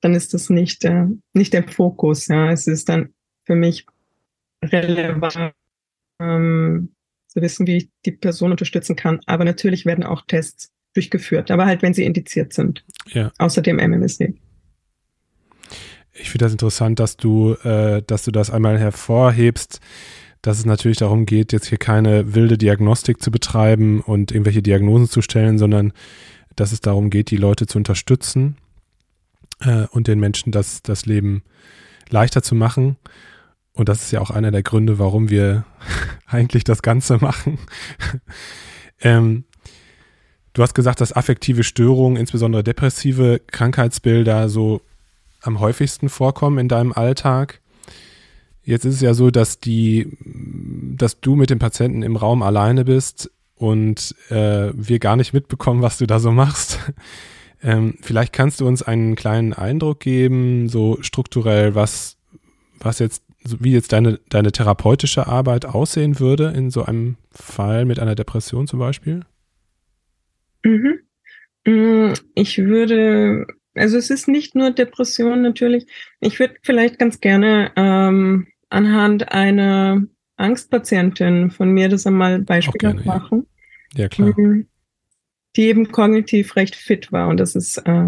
[0.00, 2.26] dann ist das nicht, äh, nicht der Fokus.
[2.28, 2.50] Ja.
[2.50, 3.14] Es ist dann
[3.44, 3.86] für mich
[4.62, 5.54] relevant,
[6.20, 6.94] ähm,
[7.28, 9.20] zu wissen, wie ich die Person unterstützen kann.
[9.26, 12.84] Aber natürlich werden auch Tests durchgeführt, aber halt, wenn sie indiziert sind.
[13.08, 13.32] Ja.
[13.38, 14.34] Außerdem MMSD.
[16.12, 19.80] Ich finde das interessant, dass du, äh, dass du das einmal hervorhebst,
[20.42, 25.08] dass es natürlich darum geht, jetzt hier keine wilde Diagnostik zu betreiben und irgendwelche Diagnosen
[25.08, 25.92] zu stellen, sondern
[26.56, 28.56] dass es darum geht, die Leute zu unterstützen
[29.60, 31.42] äh, und den Menschen das, das Leben
[32.10, 32.96] leichter zu machen.
[33.72, 35.64] Und das ist ja auch einer der Gründe, warum wir
[36.26, 37.58] eigentlich das Ganze machen.
[39.00, 39.44] ähm,
[40.52, 44.82] du hast gesagt, dass affektive Störungen, insbesondere depressive Krankheitsbilder, so
[45.40, 47.61] am häufigsten vorkommen in deinem Alltag.
[48.64, 50.16] Jetzt ist es ja so, dass die,
[50.96, 55.82] dass du mit dem Patienten im Raum alleine bist und äh, wir gar nicht mitbekommen,
[55.82, 56.78] was du da so machst.
[57.62, 62.16] ähm, vielleicht kannst du uns einen kleinen Eindruck geben, so strukturell, was,
[62.78, 67.98] was jetzt, wie jetzt deine, deine therapeutische Arbeit aussehen würde in so einem Fall mit
[67.98, 69.22] einer Depression zum Beispiel?
[70.64, 71.00] Mhm.
[71.66, 75.86] Mm, ich würde, also es ist nicht nur Depression natürlich.
[76.20, 80.02] Ich würde vielleicht ganz gerne ähm, anhand einer
[80.36, 83.46] Angstpatientin von mir das einmal beispielhaft machen.
[83.94, 84.02] Ja.
[84.04, 84.34] ja, klar.
[84.36, 84.68] Mhm.
[85.56, 87.28] Die eben kognitiv recht fit war.
[87.28, 88.06] Und das ist äh,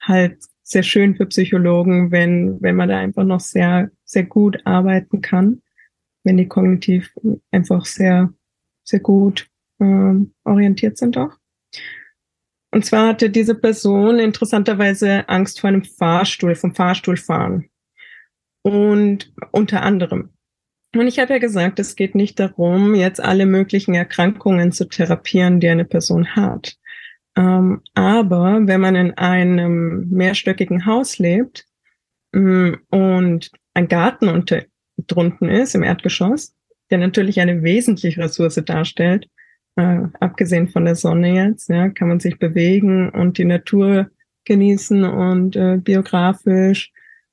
[0.00, 5.22] halt sehr schön für Psychologen, wenn, wenn man da einfach noch sehr, sehr gut arbeiten
[5.22, 5.62] kann,
[6.24, 7.10] wenn die kognitiv
[7.50, 8.32] einfach sehr,
[8.84, 9.48] sehr gut
[9.78, 11.32] äh, orientiert sind auch.
[12.70, 17.70] Und zwar hatte diese Person interessanterweise Angst vor einem Fahrstuhl, vom Fahrstuhlfahren.
[18.62, 20.30] Und unter anderem.
[20.94, 25.60] Und ich habe ja gesagt, es geht nicht darum, jetzt alle möglichen Erkrankungen zu therapieren,
[25.60, 26.76] die eine Person hat.
[27.36, 31.66] Ähm, aber wenn man in einem mehrstöckigen Haus lebt
[32.32, 34.62] mm, und ein Garten unter,
[34.96, 36.56] drunten ist, im Erdgeschoss,
[36.90, 39.28] der natürlich eine wesentliche Ressource darstellt,
[39.76, 44.10] äh, abgesehen von der Sonne jetzt, ja, kann man sich bewegen und die Natur
[44.44, 46.90] genießen und äh, biografisch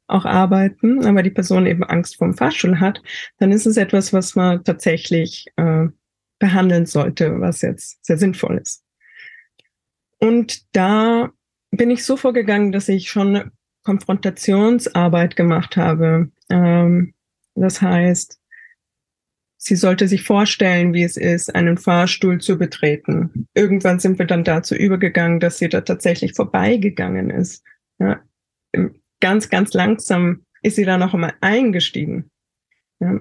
[0.07, 3.01] auch arbeiten, aber die Person eben Angst vor dem Fahrstuhl hat,
[3.39, 5.87] dann ist es etwas, was man tatsächlich äh,
[6.39, 8.83] behandeln sollte, was jetzt sehr sinnvoll ist.
[10.19, 11.31] Und da
[11.71, 13.51] bin ich so vorgegangen, dass ich schon
[13.83, 16.29] Konfrontationsarbeit gemacht habe.
[16.49, 17.13] Ähm,
[17.55, 18.39] das heißt,
[19.57, 23.47] sie sollte sich vorstellen, wie es ist, einen Fahrstuhl zu betreten.
[23.53, 27.63] Irgendwann sind wir dann dazu übergegangen, dass sie da tatsächlich vorbeigegangen ist.
[27.99, 28.19] Ja,
[29.25, 32.29] ganz, ganz langsam ist sie da noch einmal eingestiegen.
[32.99, 33.19] Ja.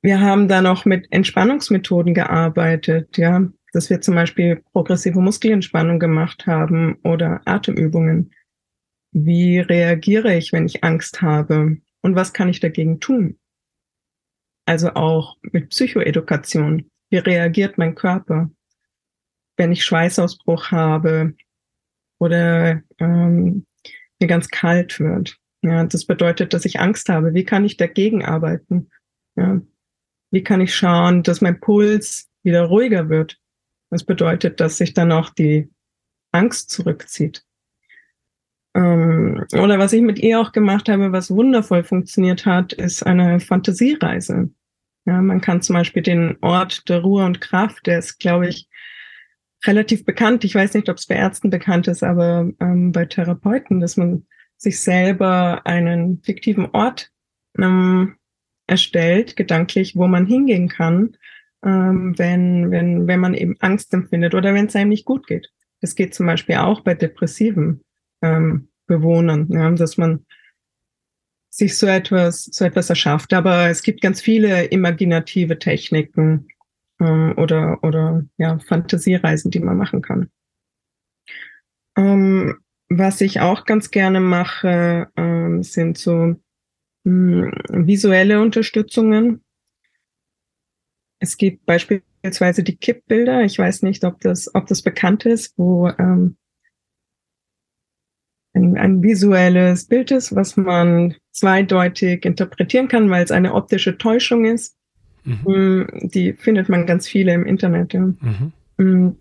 [0.00, 6.46] Wir haben da noch mit Entspannungsmethoden gearbeitet, ja, dass wir zum Beispiel progressive Muskelentspannung gemacht
[6.46, 8.32] haben oder Atemübungen.
[9.10, 11.78] Wie reagiere ich, wenn ich Angst habe?
[12.00, 13.40] Und was kann ich dagegen tun?
[14.66, 16.88] Also auch mit Psychoedukation.
[17.08, 18.48] Wie reagiert mein Körper,
[19.56, 21.34] wenn ich Schweißausbruch habe
[22.20, 23.66] oder ähm,
[24.20, 25.36] mir ganz kalt wird.
[25.62, 27.34] Ja, das bedeutet, dass ich Angst habe.
[27.34, 28.90] Wie kann ich dagegen arbeiten?
[29.36, 29.60] Ja,
[30.30, 33.38] wie kann ich schauen, dass mein Puls wieder ruhiger wird?
[33.90, 35.70] Das bedeutet, dass sich dann auch die
[36.32, 37.44] Angst zurückzieht.
[38.74, 43.40] Ähm, oder was ich mit ihr auch gemacht habe, was wundervoll funktioniert hat, ist eine
[43.40, 44.50] Fantasiereise.
[45.06, 48.68] Ja, man kann zum Beispiel den Ort der Ruhe und Kraft, der ist, glaube ich,
[49.66, 50.44] relativ bekannt.
[50.44, 54.26] Ich weiß nicht, ob es bei Ärzten bekannt ist, aber ähm, bei Therapeuten, dass man
[54.56, 57.10] sich selber einen fiktiven Ort
[57.58, 58.16] ähm,
[58.66, 61.16] erstellt, gedanklich, wo man hingehen kann,
[61.64, 65.50] ähm, wenn, wenn, wenn man eben Angst empfindet oder wenn es einem nicht gut geht.
[65.80, 67.82] Das geht zum Beispiel auch bei depressiven
[68.22, 70.26] ähm, Bewohnern, ja, dass man
[71.48, 73.32] sich so etwas, so etwas erschafft.
[73.32, 76.48] Aber es gibt ganz viele imaginative Techniken,
[77.00, 80.30] ähm, oder, oder ja, Fantasiereisen, die man machen kann.
[81.96, 82.58] Ähm,
[82.88, 86.36] was ich auch ganz gerne mache, ähm, sind so
[87.04, 89.42] mh, hm, visuelle Unterstützungen.
[91.20, 93.42] Es gibt beispielsweise die Kippbilder.
[93.42, 96.36] Ich weiß nicht, ob das, ob das bekannt ist, wo ähm,
[98.54, 104.44] ein, ein visuelles Bild ist, was man zweideutig interpretieren kann, weil es eine optische Täuschung
[104.44, 104.76] ist.
[105.24, 105.38] Mhm.
[105.44, 107.92] Mm, die findet man ganz viele im Internet.
[107.92, 108.00] Ja.
[108.00, 108.52] Mhm.
[108.78, 109.16] Mm.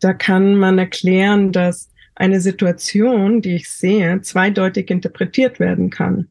[0.00, 6.28] Da kann man erklären, dass eine Situation, die ich sehe, zweideutig interpretiert werden kann.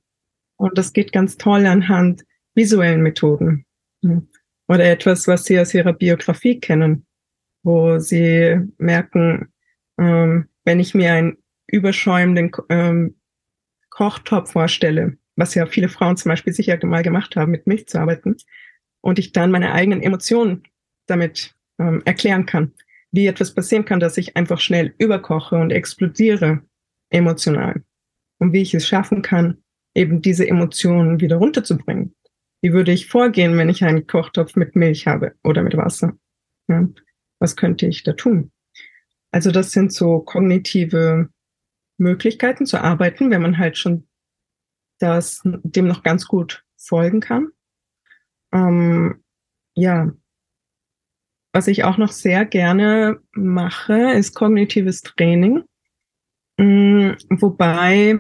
[0.58, 2.24] Und das geht ganz toll anhand
[2.56, 3.66] visuellen Methoden.
[4.68, 7.06] Oder etwas, was Sie aus Ihrer Biografie kennen,
[7.64, 9.48] wo Sie merken,
[9.98, 13.16] ähm, wenn ich mir einen überschäumenden ähm,
[13.90, 18.00] Kochtopf vorstelle, was ja viele Frauen zum Beispiel sicher mal gemacht haben, mit Milch zu
[18.00, 18.36] arbeiten,
[19.02, 20.64] und ich dann meine eigenen Emotionen
[21.06, 22.74] damit ähm, erklären kann,
[23.12, 26.62] wie etwas passieren kann, dass ich einfach schnell überkoche und explodiere
[27.10, 27.84] emotional
[28.40, 29.64] und wie ich es schaffen kann,
[29.96, 32.16] eben diese Emotionen wieder runterzubringen.
[32.62, 36.18] Wie würde ich vorgehen, wenn ich einen Kochtopf mit Milch habe oder mit Wasser?
[36.68, 36.88] Ja,
[37.40, 38.52] was könnte ich da tun?
[39.32, 41.30] Also das sind so kognitive
[41.98, 44.07] Möglichkeiten zu arbeiten, wenn man halt schon
[45.00, 47.50] das dem noch ganz gut folgen kann.
[48.54, 49.24] Ähm,
[49.74, 50.12] ja,
[51.54, 55.64] was ich auch noch sehr gerne mache, ist kognitives Training,
[56.58, 58.18] ähm, wobei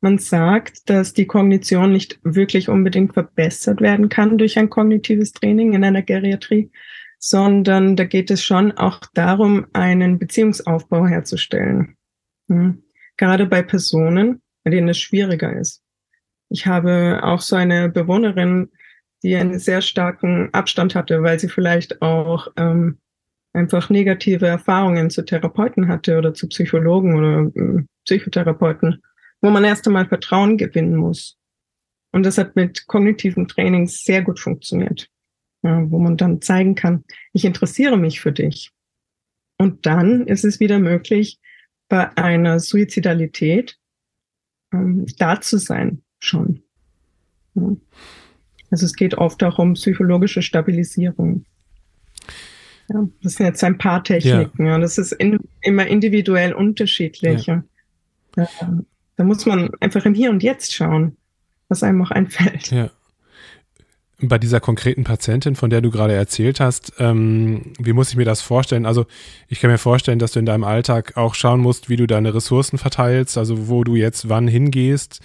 [0.00, 5.72] man sagt, dass die Kognition nicht wirklich unbedingt verbessert werden kann durch ein kognitives Training
[5.72, 6.70] in einer Geriatrie,
[7.18, 11.96] sondern da geht es schon auch darum, einen Beziehungsaufbau herzustellen.
[12.48, 12.84] Hm.
[13.16, 15.82] Gerade bei Personen, bei denen es schwieriger ist.
[16.50, 18.68] Ich habe auch so eine Bewohnerin,
[19.22, 22.98] die einen sehr starken Abstand hatte, weil sie vielleicht auch ähm,
[23.54, 29.02] einfach negative Erfahrungen zu Therapeuten hatte oder zu Psychologen oder äh, Psychotherapeuten,
[29.40, 31.38] wo man erst einmal Vertrauen gewinnen muss.
[32.12, 35.08] Und das hat mit kognitiven Trainings sehr gut funktioniert,
[35.62, 38.70] ja, wo man dann zeigen kann, ich interessiere mich für dich.
[39.56, 41.38] Und dann ist es wieder möglich,
[41.88, 43.78] bei einer Suizidalität
[44.72, 46.62] ähm, da zu sein schon.
[47.54, 47.76] Ja.
[48.70, 51.44] Also es geht oft auch um psychologische Stabilisierung.
[52.90, 54.66] Ja, das sind jetzt ein paar Techniken.
[54.66, 54.72] Ja.
[54.72, 57.46] ja das ist in, immer individuell unterschiedlich.
[57.46, 57.64] Ja.
[58.36, 58.48] ja.
[59.16, 61.16] Da muss man einfach im Hier und Jetzt schauen,
[61.68, 62.70] was einem auch einfällt.
[62.70, 62.90] Ja.
[64.20, 68.24] Bei dieser konkreten Patientin, von der du gerade erzählt hast, ähm, wie muss ich mir
[68.24, 68.84] das vorstellen?
[68.84, 69.06] Also
[69.46, 72.34] ich kann mir vorstellen, dass du in deinem Alltag auch schauen musst, wie du deine
[72.34, 75.20] Ressourcen verteilst, also wo du jetzt wann hingehst.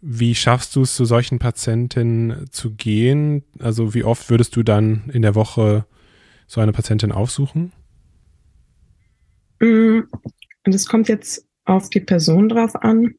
[0.00, 3.42] Wie schaffst du es, zu solchen Patientinnen zu gehen?
[3.58, 5.84] Also wie oft würdest du dann in der Woche
[6.46, 7.72] so eine Patientin aufsuchen?
[9.60, 10.00] Mm,
[10.64, 13.14] und es kommt jetzt auf die Person drauf an.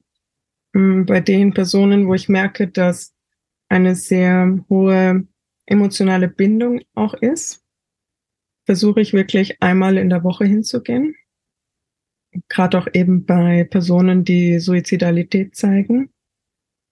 [0.74, 3.13] Mm, bei den Personen, wo ich merke, dass
[3.71, 5.25] eine sehr hohe
[5.65, 7.63] emotionale Bindung auch ist,
[8.65, 11.15] versuche ich wirklich einmal in der Woche hinzugehen.
[12.49, 16.10] Gerade auch eben bei Personen, die Suizidalität zeigen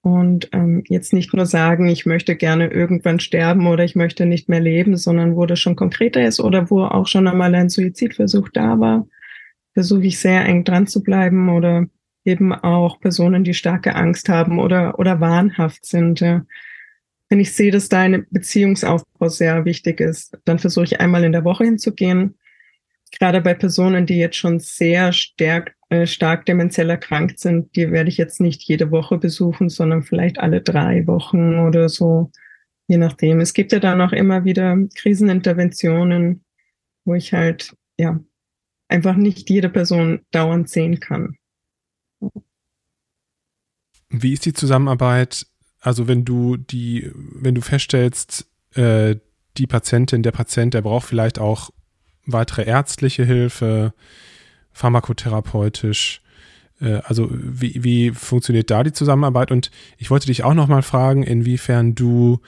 [0.02, 4.48] und ähm, jetzt nicht nur sagen, ich möchte gerne irgendwann sterben oder ich möchte nicht
[4.48, 8.50] mehr leben, sondern wo das schon konkreter ist oder wo auch schon einmal ein Suizidversuch
[8.54, 9.06] da war,
[9.74, 11.88] versuche ich sehr eng dran zu bleiben oder
[12.24, 16.22] eben auch Personen, die starke Angst haben oder, oder wahnhaft sind.
[16.22, 16.46] Ja.
[17.30, 21.32] Wenn ich sehe, dass da ein Beziehungsaufbau sehr wichtig ist, dann versuche ich einmal in
[21.32, 22.38] der Woche hinzugehen.
[23.12, 28.10] Gerade bei Personen, die jetzt schon sehr stark äh, stark demenziell erkrankt sind, die werde
[28.10, 32.32] ich jetzt nicht jede Woche besuchen, sondern vielleicht alle drei Wochen oder so,
[32.88, 33.40] je nachdem.
[33.40, 36.46] Es gibt ja dann auch immer wieder Kriseninterventionen,
[37.06, 38.20] wo ich halt, ja,
[38.88, 41.38] einfach nicht jede Person dauernd sehen kann.
[44.10, 45.48] Wie ist die Zusammenarbeit?
[45.80, 49.16] Also wenn du die, wenn du feststellst, äh,
[49.58, 51.70] die Patientin, der Patient, der braucht vielleicht auch
[52.26, 53.94] weitere ärztliche Hilfe,
[54.72, 56.22] pharmakotherapeutisch?
[56.82, 59.52] Äh, also wie, wie funktioniert da die Zusammenarbeit?
[59.52, 62.40] Und ich wollte dich auch noch mal fragen, inwiefern du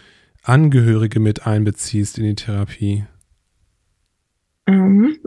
[0.44, 3.06] Angehörige mit einbeziehst in die Therapie.
[4.66, 5.18] Ähm,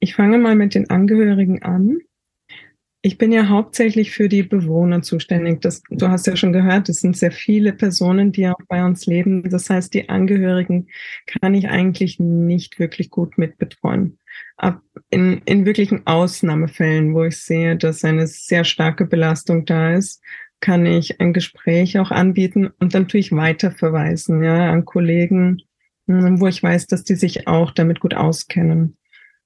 [0.00, 2.00] ich fange mal mit den Angehörigen an.
[3.04, 5.60] Ich bin ja hauptsächlich für die Bewohner zuständig.
[5.60, 9.06] Das, du hast ja schon gehört, es sind sehr viele Personen, die auch bei uns
[9.06, 9.50] leben.
[9.50, 10.86] Das heißt, die Angehörigen
[11.26, 14.18] kann ich eigentlich nicht wirklich gut mitbetreuen
[14.56, 20.22] ab in, in wirklichen Ausnahmefällen, wo ich sehe, dass eine sehr starke Belastung da ist,
[20.60, 25.62] kann ich ein Gespräch auch anbieten und dann tue ich weiterverweisen, ja, an Kollegen,
[26.06, 28.96] hm, wo ich weiß, dass die sich auch damit gut auskennen.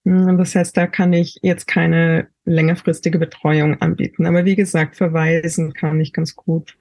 [0.04, 4.26] Hm, das heißt, da kann ich jetzt keine längerfristige Betreuung anbieten.
[4.26, 6.76] Aber wie gesagt, verweisen kann ich ganz gut.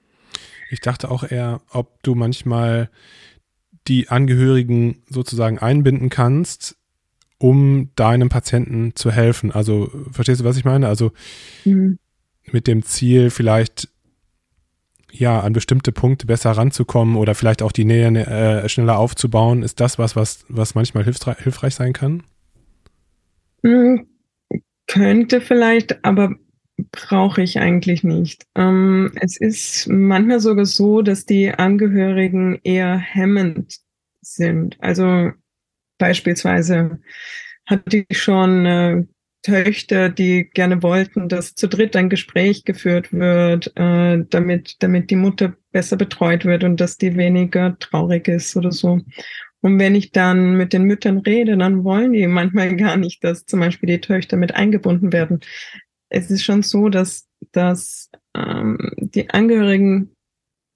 [0.70, 2.88] Ich dachte auch eher, ob du manchmal
[3.86, 6.76] die Angehörigen sozusagen einbinden kannst
[7.38, 9.52] um deinem Patienten zu helfen.
[9.52, 10.88] Also, verstehst du, was ich meine?
[10.88, 11.12] Also,
[11.64, 11.98] mhm.
[12.50, 13.88] mit dem Ziel, vielleicht
[15.12, 19.80] ja, an bestimmte Punkte besser ranzukommen oder vielleicht auch die Nähe äh, schneller aufzubauen, ist
[19.80, 22.22] das was, was, was manchmal hilfreich, sein kann?
[23.62, 24.06] Mhm.
[24.86, 26.36] Könnte vielleicht, aber
[26.92, 28.46] brauche ich eigentlich nicht.
[28.54, 33.80] Ähm, es ist manchmal sogar so, dass die Angehörigen eher hemmend
[34.20, 34.76] sind.
[34.80, 35.32] Also
[35.98, 37.00] Beispielsweise
[37.66, 39.04] hatte ich schon äh,
[39.42, 45.16] Töchter, die gerne wollten, dass zu dritt ein Gespräch geführt wird, äh, damit, damit die
[45.16, 49.00] Mutter besser betreut wird und dass die weniger traurig ist oder so.
[49.66, 53.46] Und wenn ich dann mit den Müttern rede, dann wollen die manchmal gar nicht, dass
[53.46, 55.40] zum Beispiel die Töchter mit eingebunden werden.
[56.08, 60.14] Es ist schon so, dass, dass ähm, die Angehörigen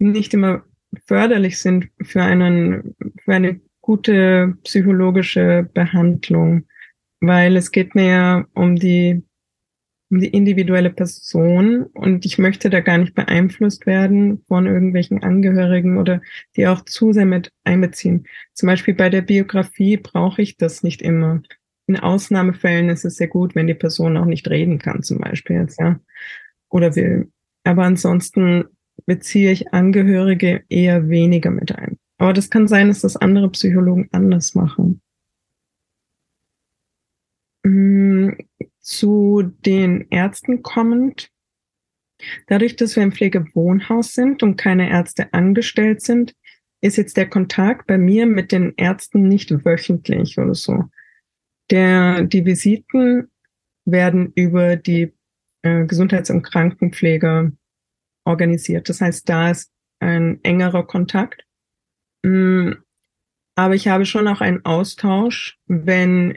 [0.00, 0.64] nicht immer
[1.06, 6.66] förderlich sind für einen, für eine gute psychologische Behandlung,
[7.20, 9.22] weil es geht mir ja um die,
[10.10, 15.98] um die individuelle Person und ich möchte da gar nicht beeinflusst werden von irgendwelchen Angehörigen
[15.98, 16.20] oder
[16.56, 18.26] die auch zu sehr mit einbeziehen.
[18.52, 21.42] Zum Beispiel bei der Biografie brauche ich das nicht immer.
[21.86, 25.56] In Ausnahmefällen ist es sehr gut, wenn die Person auch nicht reden kann, zum Beispiel
[25.56, 26.00] jetzt, ja,
[26.68, 27.30] oder will.
[27.64, 28.64] Aber ansonsten
[29.06, 31.98] beziehe ich Angehörige eher weniger mit ein.
[32.18, 35.00] Aber das kann sein, dass das andere Psychologen anders machen.
[38.90, 41.30] Zu den Ärzten kommend.
[42.48, 46.34] Dadurch, dass wir im Pflegewohnhaus sind und keine Ärzte angestellt sind,
[46.82, 50.84] ist jetzt der Kontakt bei mir mit den Ärzten nicht wöchentlich oder so.
[51.70, 53.30] Der, die Visiten
[53.84, 55.14] werden über die
[55.62, 57.52] äh, Gesundheits- und Krankenpfleger
[58.24, 58.88] organisiert.
[58.88, 59.70] Das heißt, da ist
[60.00, 61.44] ein engerer Kontakt.
[62.24, 62.72] Mm,
[63.56, 66.36] aber ich habe schon auch einen Austausch, wenn,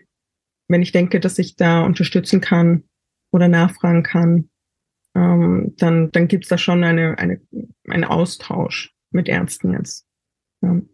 [0.74, 2.84] wenn ich denke, dass ich da unterstützen kann
[3.32, 4.50] oder nachfragen kann.
[5.16, 7.40] Ähm, dann, dann gibt's da schon eine, eine,
[7.88, 10.08] einen Austausch mit Ärzten jetzt.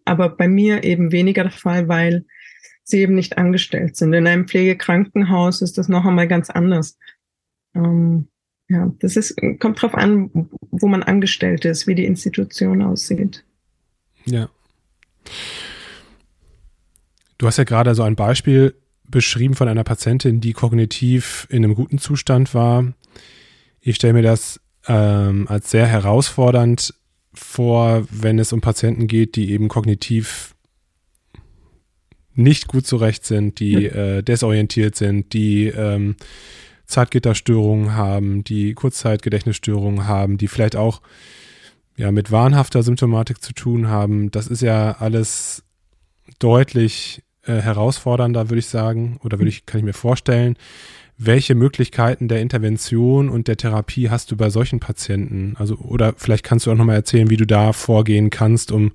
[0.04, 2.26] aber bei mir eben weniger der Fall, weil
[2.84, 4.14] sie eben nicht angestellt sind.
[4.14, 6.98] In einem Pflegekrankenhaus ist das noch einmal ganz anders.
[7.74, 8.28] Ähm,
[8.68, 13.46] ja, das ist, kommt drauf an, wo man angestellt ist, wie die Institution aussieht.
[14.26, 14.50] Ja.
[17.38, 18.76] Du hast ja gerade so ein Beispiel
[19.10, 22.94] beschrieben von einer Patientin, die kognitiv in einem guten Zustand war.
[23.82, 26.94] Ich stelle mir das ähm, als sehr herausfordernd
[27.34, 30.56] vor, wenn es um Patienten geht, die eben kognitiv
[32.34, 36.16] nicht gut zurecht sind, die äh, desorientiert sind, die ähm,
[36.86, 41.02] Zeitgitterstörungen haben, die Kurzzeitgedächtnisstörungen haben, die vielleicht auch
[41.98, 44.32] ja, mit wahnhafter Symptomatik zu tun haben.
[44.32, 45.64] Das ist ja alles
[46.40, 50.56] deutlich äh, herausfordernder, würde ich sagen, oder würde ich, kann ich mir vorstellen.
[51.18, 55.56] Welche Möglichkeiten der Intervention und der Therapie hast du bei solchen Patienten?
[55.58, 58.92] Also, oder vielleicht kannst du auch nochmal erzählen, wie du da vorgehen kannst, um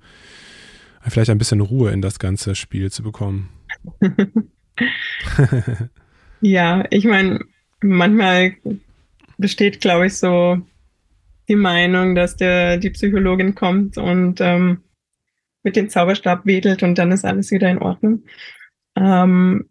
[1.03, 3.49] vielleicht ein bisschen Ruhe in das ganze Spiel zu bekommen.
[6.41, 7.41] ja, ich meine,
[7.83, 8.55] manchmal
[9.37, 10.59] besteht, glaube ich, so
[11.49, 14.84] die Meinung, dass der, die Psychologin kommt und ähm,
[15.65, 18.23] mit dem Zauberstab wedelt und dann ist alles wieder in Ordnung.
[18.97, 19.69] Ähm,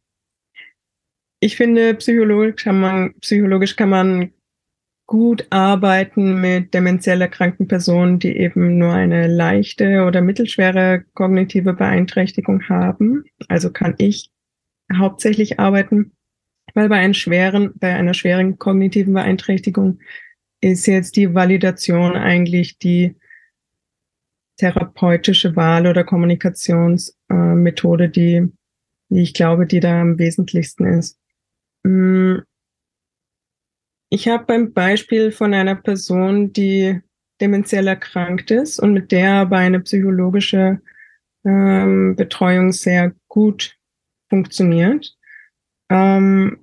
[1.39, 4.31] ich finde, psychologisch kann man, psychologisch kann man
[5.05, 12.67] gut arbeiten mit demenziell erkrankten Personen, die eben nur eine leichte oder mittelschwere kognitive Beeinträchtigung
[12.69, 13.25] haben.
[13.49, 14.31] Also kann ich
[14.97, 16.13] hauptsächlich arbeiten,
[16.73, 19.99] weil bei, einem schweren, bei einer schweren kognitiven Beeinträchtigung
[20.61, 23.17] ist jetzt die Validation eigentlich die
[24.57, 28.51] therapeutische Wahl oder Kommunikationsmethode, äh, die,
[29.09, 31.17] die ich glaube, die da am wesentlichsten ist.
[31.83, 32.39] Mm,
[34.09, 37.01] ich habe beim Beispiel von einer Person, die
[37.41, 40.81] demenziell erkrankt ist und mit der aber eine psychologische
[41.43, 43.75] ähm, Betreuung sehr gut
[44.29, 45.17] funktioniert.
[45.89, 46.59] Ähm,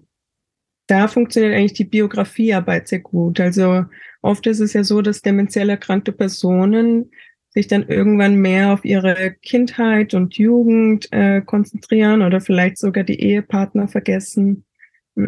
[0.86, 3.40] da funktioniert eigentlich die Biografiearbeit sehr gut.
[3.40, 3.84] Also
[4.22, 7.10] oft ist es ja so, dass demenziell erkrankte Personen
[7.50, 13.20] sich dann irgendwann mehr auf ihre Kindheit und Jugend äh, konzentrieren oder vielleicht sogar die
[13.20, 14.64] Ehepartner vergessen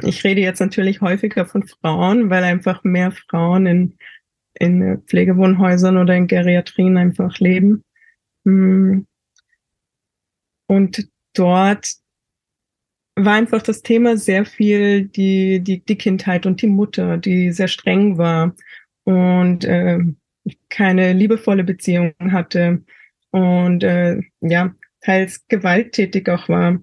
[0.03, 3.99] ich rede jetzt natürlich häufiger von Frauen, weil einfach mehr Frauen in,
[4.55, 7.85] in Pflegewohnhäusern oder in Geriatrien einfach leben.
[8.45, 9.07] Hm.
[10.67, 11.93] Und dort
[13.17, 17.69] war einfach das Thema sehr viel die, die, die Kindheit und die Mutter, die sehr
[17.69, 18.55] streng war
[19.05, 19.99] und äh,
[20.69, 22.83] keine liebevolle Beziehung hatte
[23.31, 26.81] und äh, ja, teils gewalttätig auch war.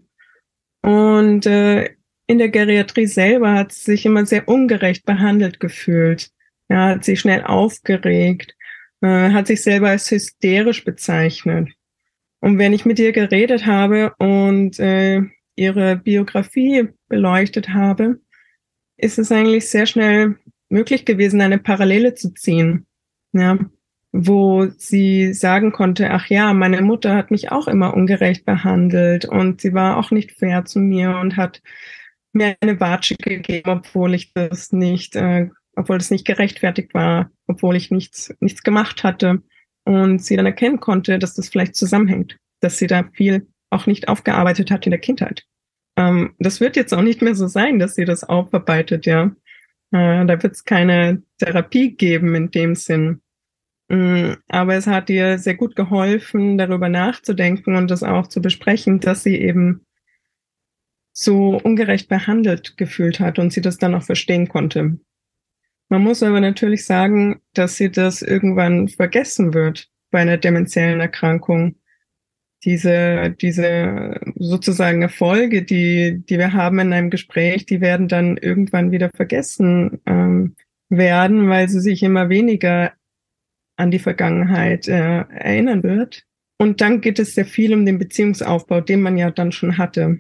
[0.82, 1.90] Und äh,
[2.28, 6.30] in der Geriatrie selber hat sie sich immer sehr ungerecht behandelt gefühlt.
[6.70, 8.56] Ja, hat sich schnell aufgeregt,
[9.02, 11.70] äh, hat sich selber als hysterisch bezeichnet.
[12.42, 15.24] Und wenn ich mit ihr geredet habe und äh,
[15.56, 18.20] ihre Biografie beleuchtet habe,
[18.98, 20.38] ist es eigentlich sehr schnell
[20.70, 22.86] möglich gewesen, eine Parallele zu ziehen.
[23.34, 23.58] Ja,
[24.12, 29.62] wo sie sagen konnte, ach ja, meine Mutter hat mich auch immer ungerecht behandelt und
[29.62, 31.62] sie war auch nicht fair zu mir und hat
[32.34, 37.76] mir eine Watsche gegeben, obwohl ich das nicht, äh, obwohl das nicht gerechtfertigt war, obwohl
[37.76, 39.42] ich nichts, nichts gemacht hatte.
[39.86, 44.08] Und sie dann erkennen konnte, dass das vielleicht zusammenhängt, dass sie da viel auch nicht
[44.08, 45.46] aufgearbeitet hat in der Kindheit.
[45.96, 49.32] Ähm, das wird jetzt auch nicht mehr so sein, dass sie das aufarbeitet, ja.
[49.92, 53.22] Äh, da wird es keine Therapie geben in dem Sinn.
[53.90, 59.00] Mm, aber es hat ihr sehr gut geholfen, darüber nachzudenken und das auch zu besprechen,
[59.00, 59.86] dass sie eben
[61.12, 65.00] so ungerecht behandelt gefühlt hat und sie das dann auch verstehen konnte.
[65.90, 71.76] Man muss aber natürlich sagen, dass sie das irgendwann vergessen wird bei einer demenziellen Erkrankung.
[72.66, 78.92] Diese, diese sozusagen Erfolge, die, die wir haben in einem Gespräch, die werden dann irgendwann
[78.92, 80.56] wieder vergessen ähm,
[80.90, 82.92] werden, weil sie sich immer weniger
[83.78, 86.26] an die Vergangenheit äh, erinnern wird.
[86.58, 90.20] Und dann geht es sehr viel um den Beziehungsaufbau, den man ja dann schon hatte.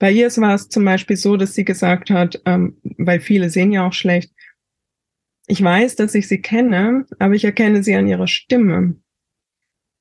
[0.00, 3.72] Bei ihr war es zum Beispiel so, dass sie gesagt hat, ähm, weil viele sehen
[3.72, 4.32] ja auch schlecht,
[5.46, 8.96] ich weiß, dass ich sie kenne, aber ich erkenne sie an ihrer Stimme.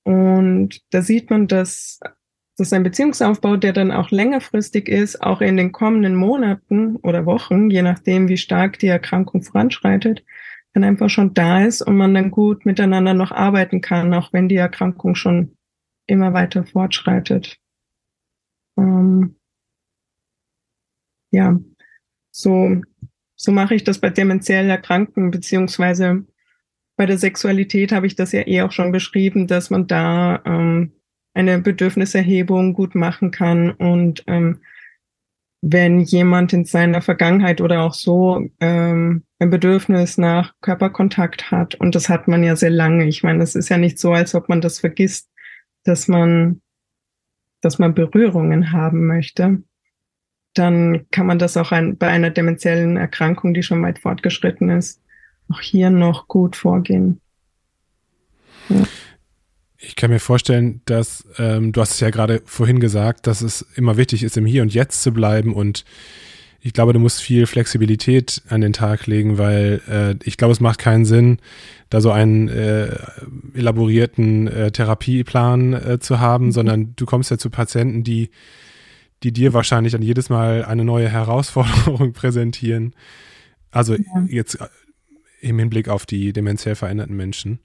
[0.07, 1.99] Und da sieht man, dass
[2.55, 7.25] das ist ein Beziehungsaufbau, der dann auch längerfristig ist, auch in den kommenden Monaten oder
[7.25, 10.23] Wochen, je nachdem, wie stark die Erkrankung voranschreitet,
[10.71, 14.47] dann einfach schon da ist und man dann gut miteinander noch arbeiten kann, auch wenn
[14.47, 15.57] die Erkrankung schon
[16.05, 17.59] immer weiter fortschreitet.
[18.77, 19.35] Ähm,
[21.31, 21.59] ja,
[22.31, 22.81] so,
[23.35, 26.25] so mache ich das bei demenziell Erkrankten, beziehungsweise
[26.97, 30.91] bei der Sexualität habe ich das ja eh auch schon beschrieben, dass man da ähm,
[31.33, 34.59] eine Bedürfniserhebung gut machen kann und ähm,
[35.61, 41.95] wenn jemand in seiner Vergangenheit oder auch so ähm, ein Bedürfnis nach Körperkontakt hat, und
[41.95, 43.05] das hat man ja sehr lange.
[43.05, 45.29] Ich meine, es ist ja nicht so, als ob man das vergisst,
[45.83, 46.61] dass man,
[47.61, 49.63] dass man Berührungen haben möchte.
[50.53, 55.01] Dann kann man das auch ein, bei einer demenziellen Erkrankung, die schon weit fortgeschritten ist,
[55.49, 57.19] auch hier noch gut vorgehen.
[58.69, 58.83] Ja.
[59.77, 63.61] Ich kann mir vorstellen, dass ähm, du hast es ja gerade vorhin gesagt, dass es
[63.75, 65.85] immer wichtig ist, im Hier und Jetzt zu bleiben und
[66.59, 70.59] ich glaube, du musst viel Flexibilität an den Tag legen, weil äh, ich glaube, es
[70.59, 71.37] macht keinen Sinn,
[71.89, 72.95] da so einen äh,
[73.53, 76.51] elaborierten äh, Therapieplan äh, zu haben, mhm.
[76.51, 78.31] sondern du kommst ja zu Patienten, die,
[79.23, 82.93] die dir wahrscheinlich dann jedes Mal eine neue Herausforderung präsentieren.
[83.71, 84.25] Also ja.
[84.27, 84.57] jetzt
[85.39, 87.59] im Hinblick auf die demenziell veränderten Menschen.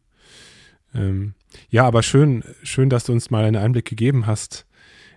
[0.95, 1.35] Ähm,
[1.71, 4.67] ja, aber schön, schön, dass du uns mal einen Einblick gegeben hast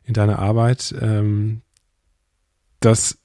[0.05, 0.93] in deine Arbeit.
[1.01, 1.61] Ähm,
[2.79, 3.17] das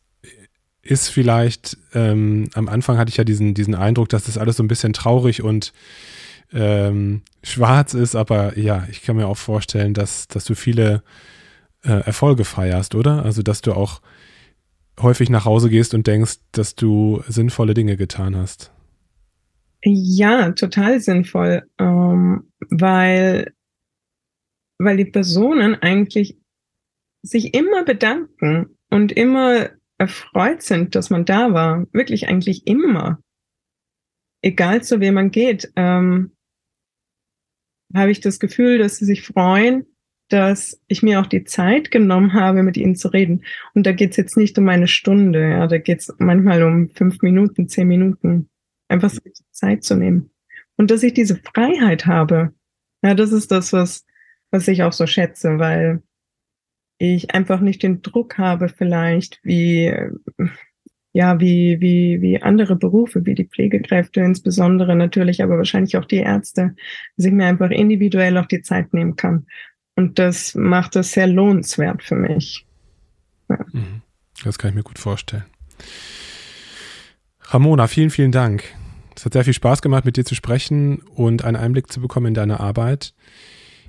[0.82, 4.62] ist vielleicht, ähm, am Anfang hatte ich ja diesen, diesen Eindruck, dass das alles so
[4.62, 5.72] ein bisschen traurig und
[6.52, 11.02] ähm, schwarz ist, aber ja, ich kann mir auch vorstellen, dass, dass du viele
[11.84, 13.24] äh, Erfolge feierst, oder?
[13.24, 14.00] Also, dass du auch
[15.00, 18.72] häufig nach Hause gehst und denkst, dass du sinnvolle Dinge getan hast.
[19.82, 23.54] Ja, total sinnvoll, ähm, weil,
[24.78, 26.38] weil die Personen eigentlich
[27.22, 31.86] sich immer bedanken und immer erfreut sind, dass man da war.
[31.92, 33.22] Wirklich eigentlich immer.
[34.42, 36.32] Egal zu wem man geht, ähm,
[37.94, 39.86] habe ich das Gefühl, dass sie sich freuen,
[40.28, 43.44] dass ich mir auch die Zeit genommen habe, mit ihnen zu reden.
[43.74, 47.68] Und da geht's jetzt nicht um eine Stunde, ja, da geht's manchmal um fünf Minuten,
[47.68, 48.49] zehn Minuten
[48.90, 49.20] einfach so
[49.50, 50.30] Zeit zu nehmen.
[50.76, 52.54] Und dass ich diese Freiheit habe,
[53.02, 54.06] ja, das ist das, was,
[54.50, 56.02] was ich auch so schätze, weil
[56.98, 59.92] ich einfach nicht den Druck habe, vielleicht wie,
[61.12, 66.18] ja, wie, wie, wie andere Berufe, wie die Pflegekräfte insbesondere natürlich, aber wahrscheinlich auch die
[66.18, 66.74] Ärzte,
[67.16, 69.46] dass ich mir einfach individuell auch die Zeit nehmen kann.
[69.96, 72.66] Und das macht es sehr lohnenswert für mich.
[73.48, 73.58] Ja.
[73.72, 74.02] Mhm.
[74.44, 75.44] Das kann ich mir gut vorstellen.
[77.40, 78.64] Ramona, vielen, vielen Dank.
[79.16, 82.26] Es hat sehr viel Spaß gemacht, mit dir zu sprechen und einen Einblick zu bekommen
[82.26, 83.12] in deine Arbeit.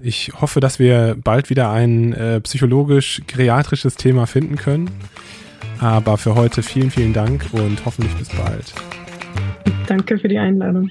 [0.02, 4.90] Ich hoffe, dass wir bald wieder ein äh, psychologisch-geriatrisches Thema finden können.
[5.80, 8.74] Aber für heute vielen, vielen Dank und hoffentlich bis bald.
[9.88, 10.90] Danke für die Einladung.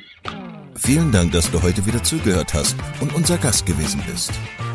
[0.76, 4.33] Vielen Dank, dass du heute wieder zugehört hast und unser Gast gewesen bist.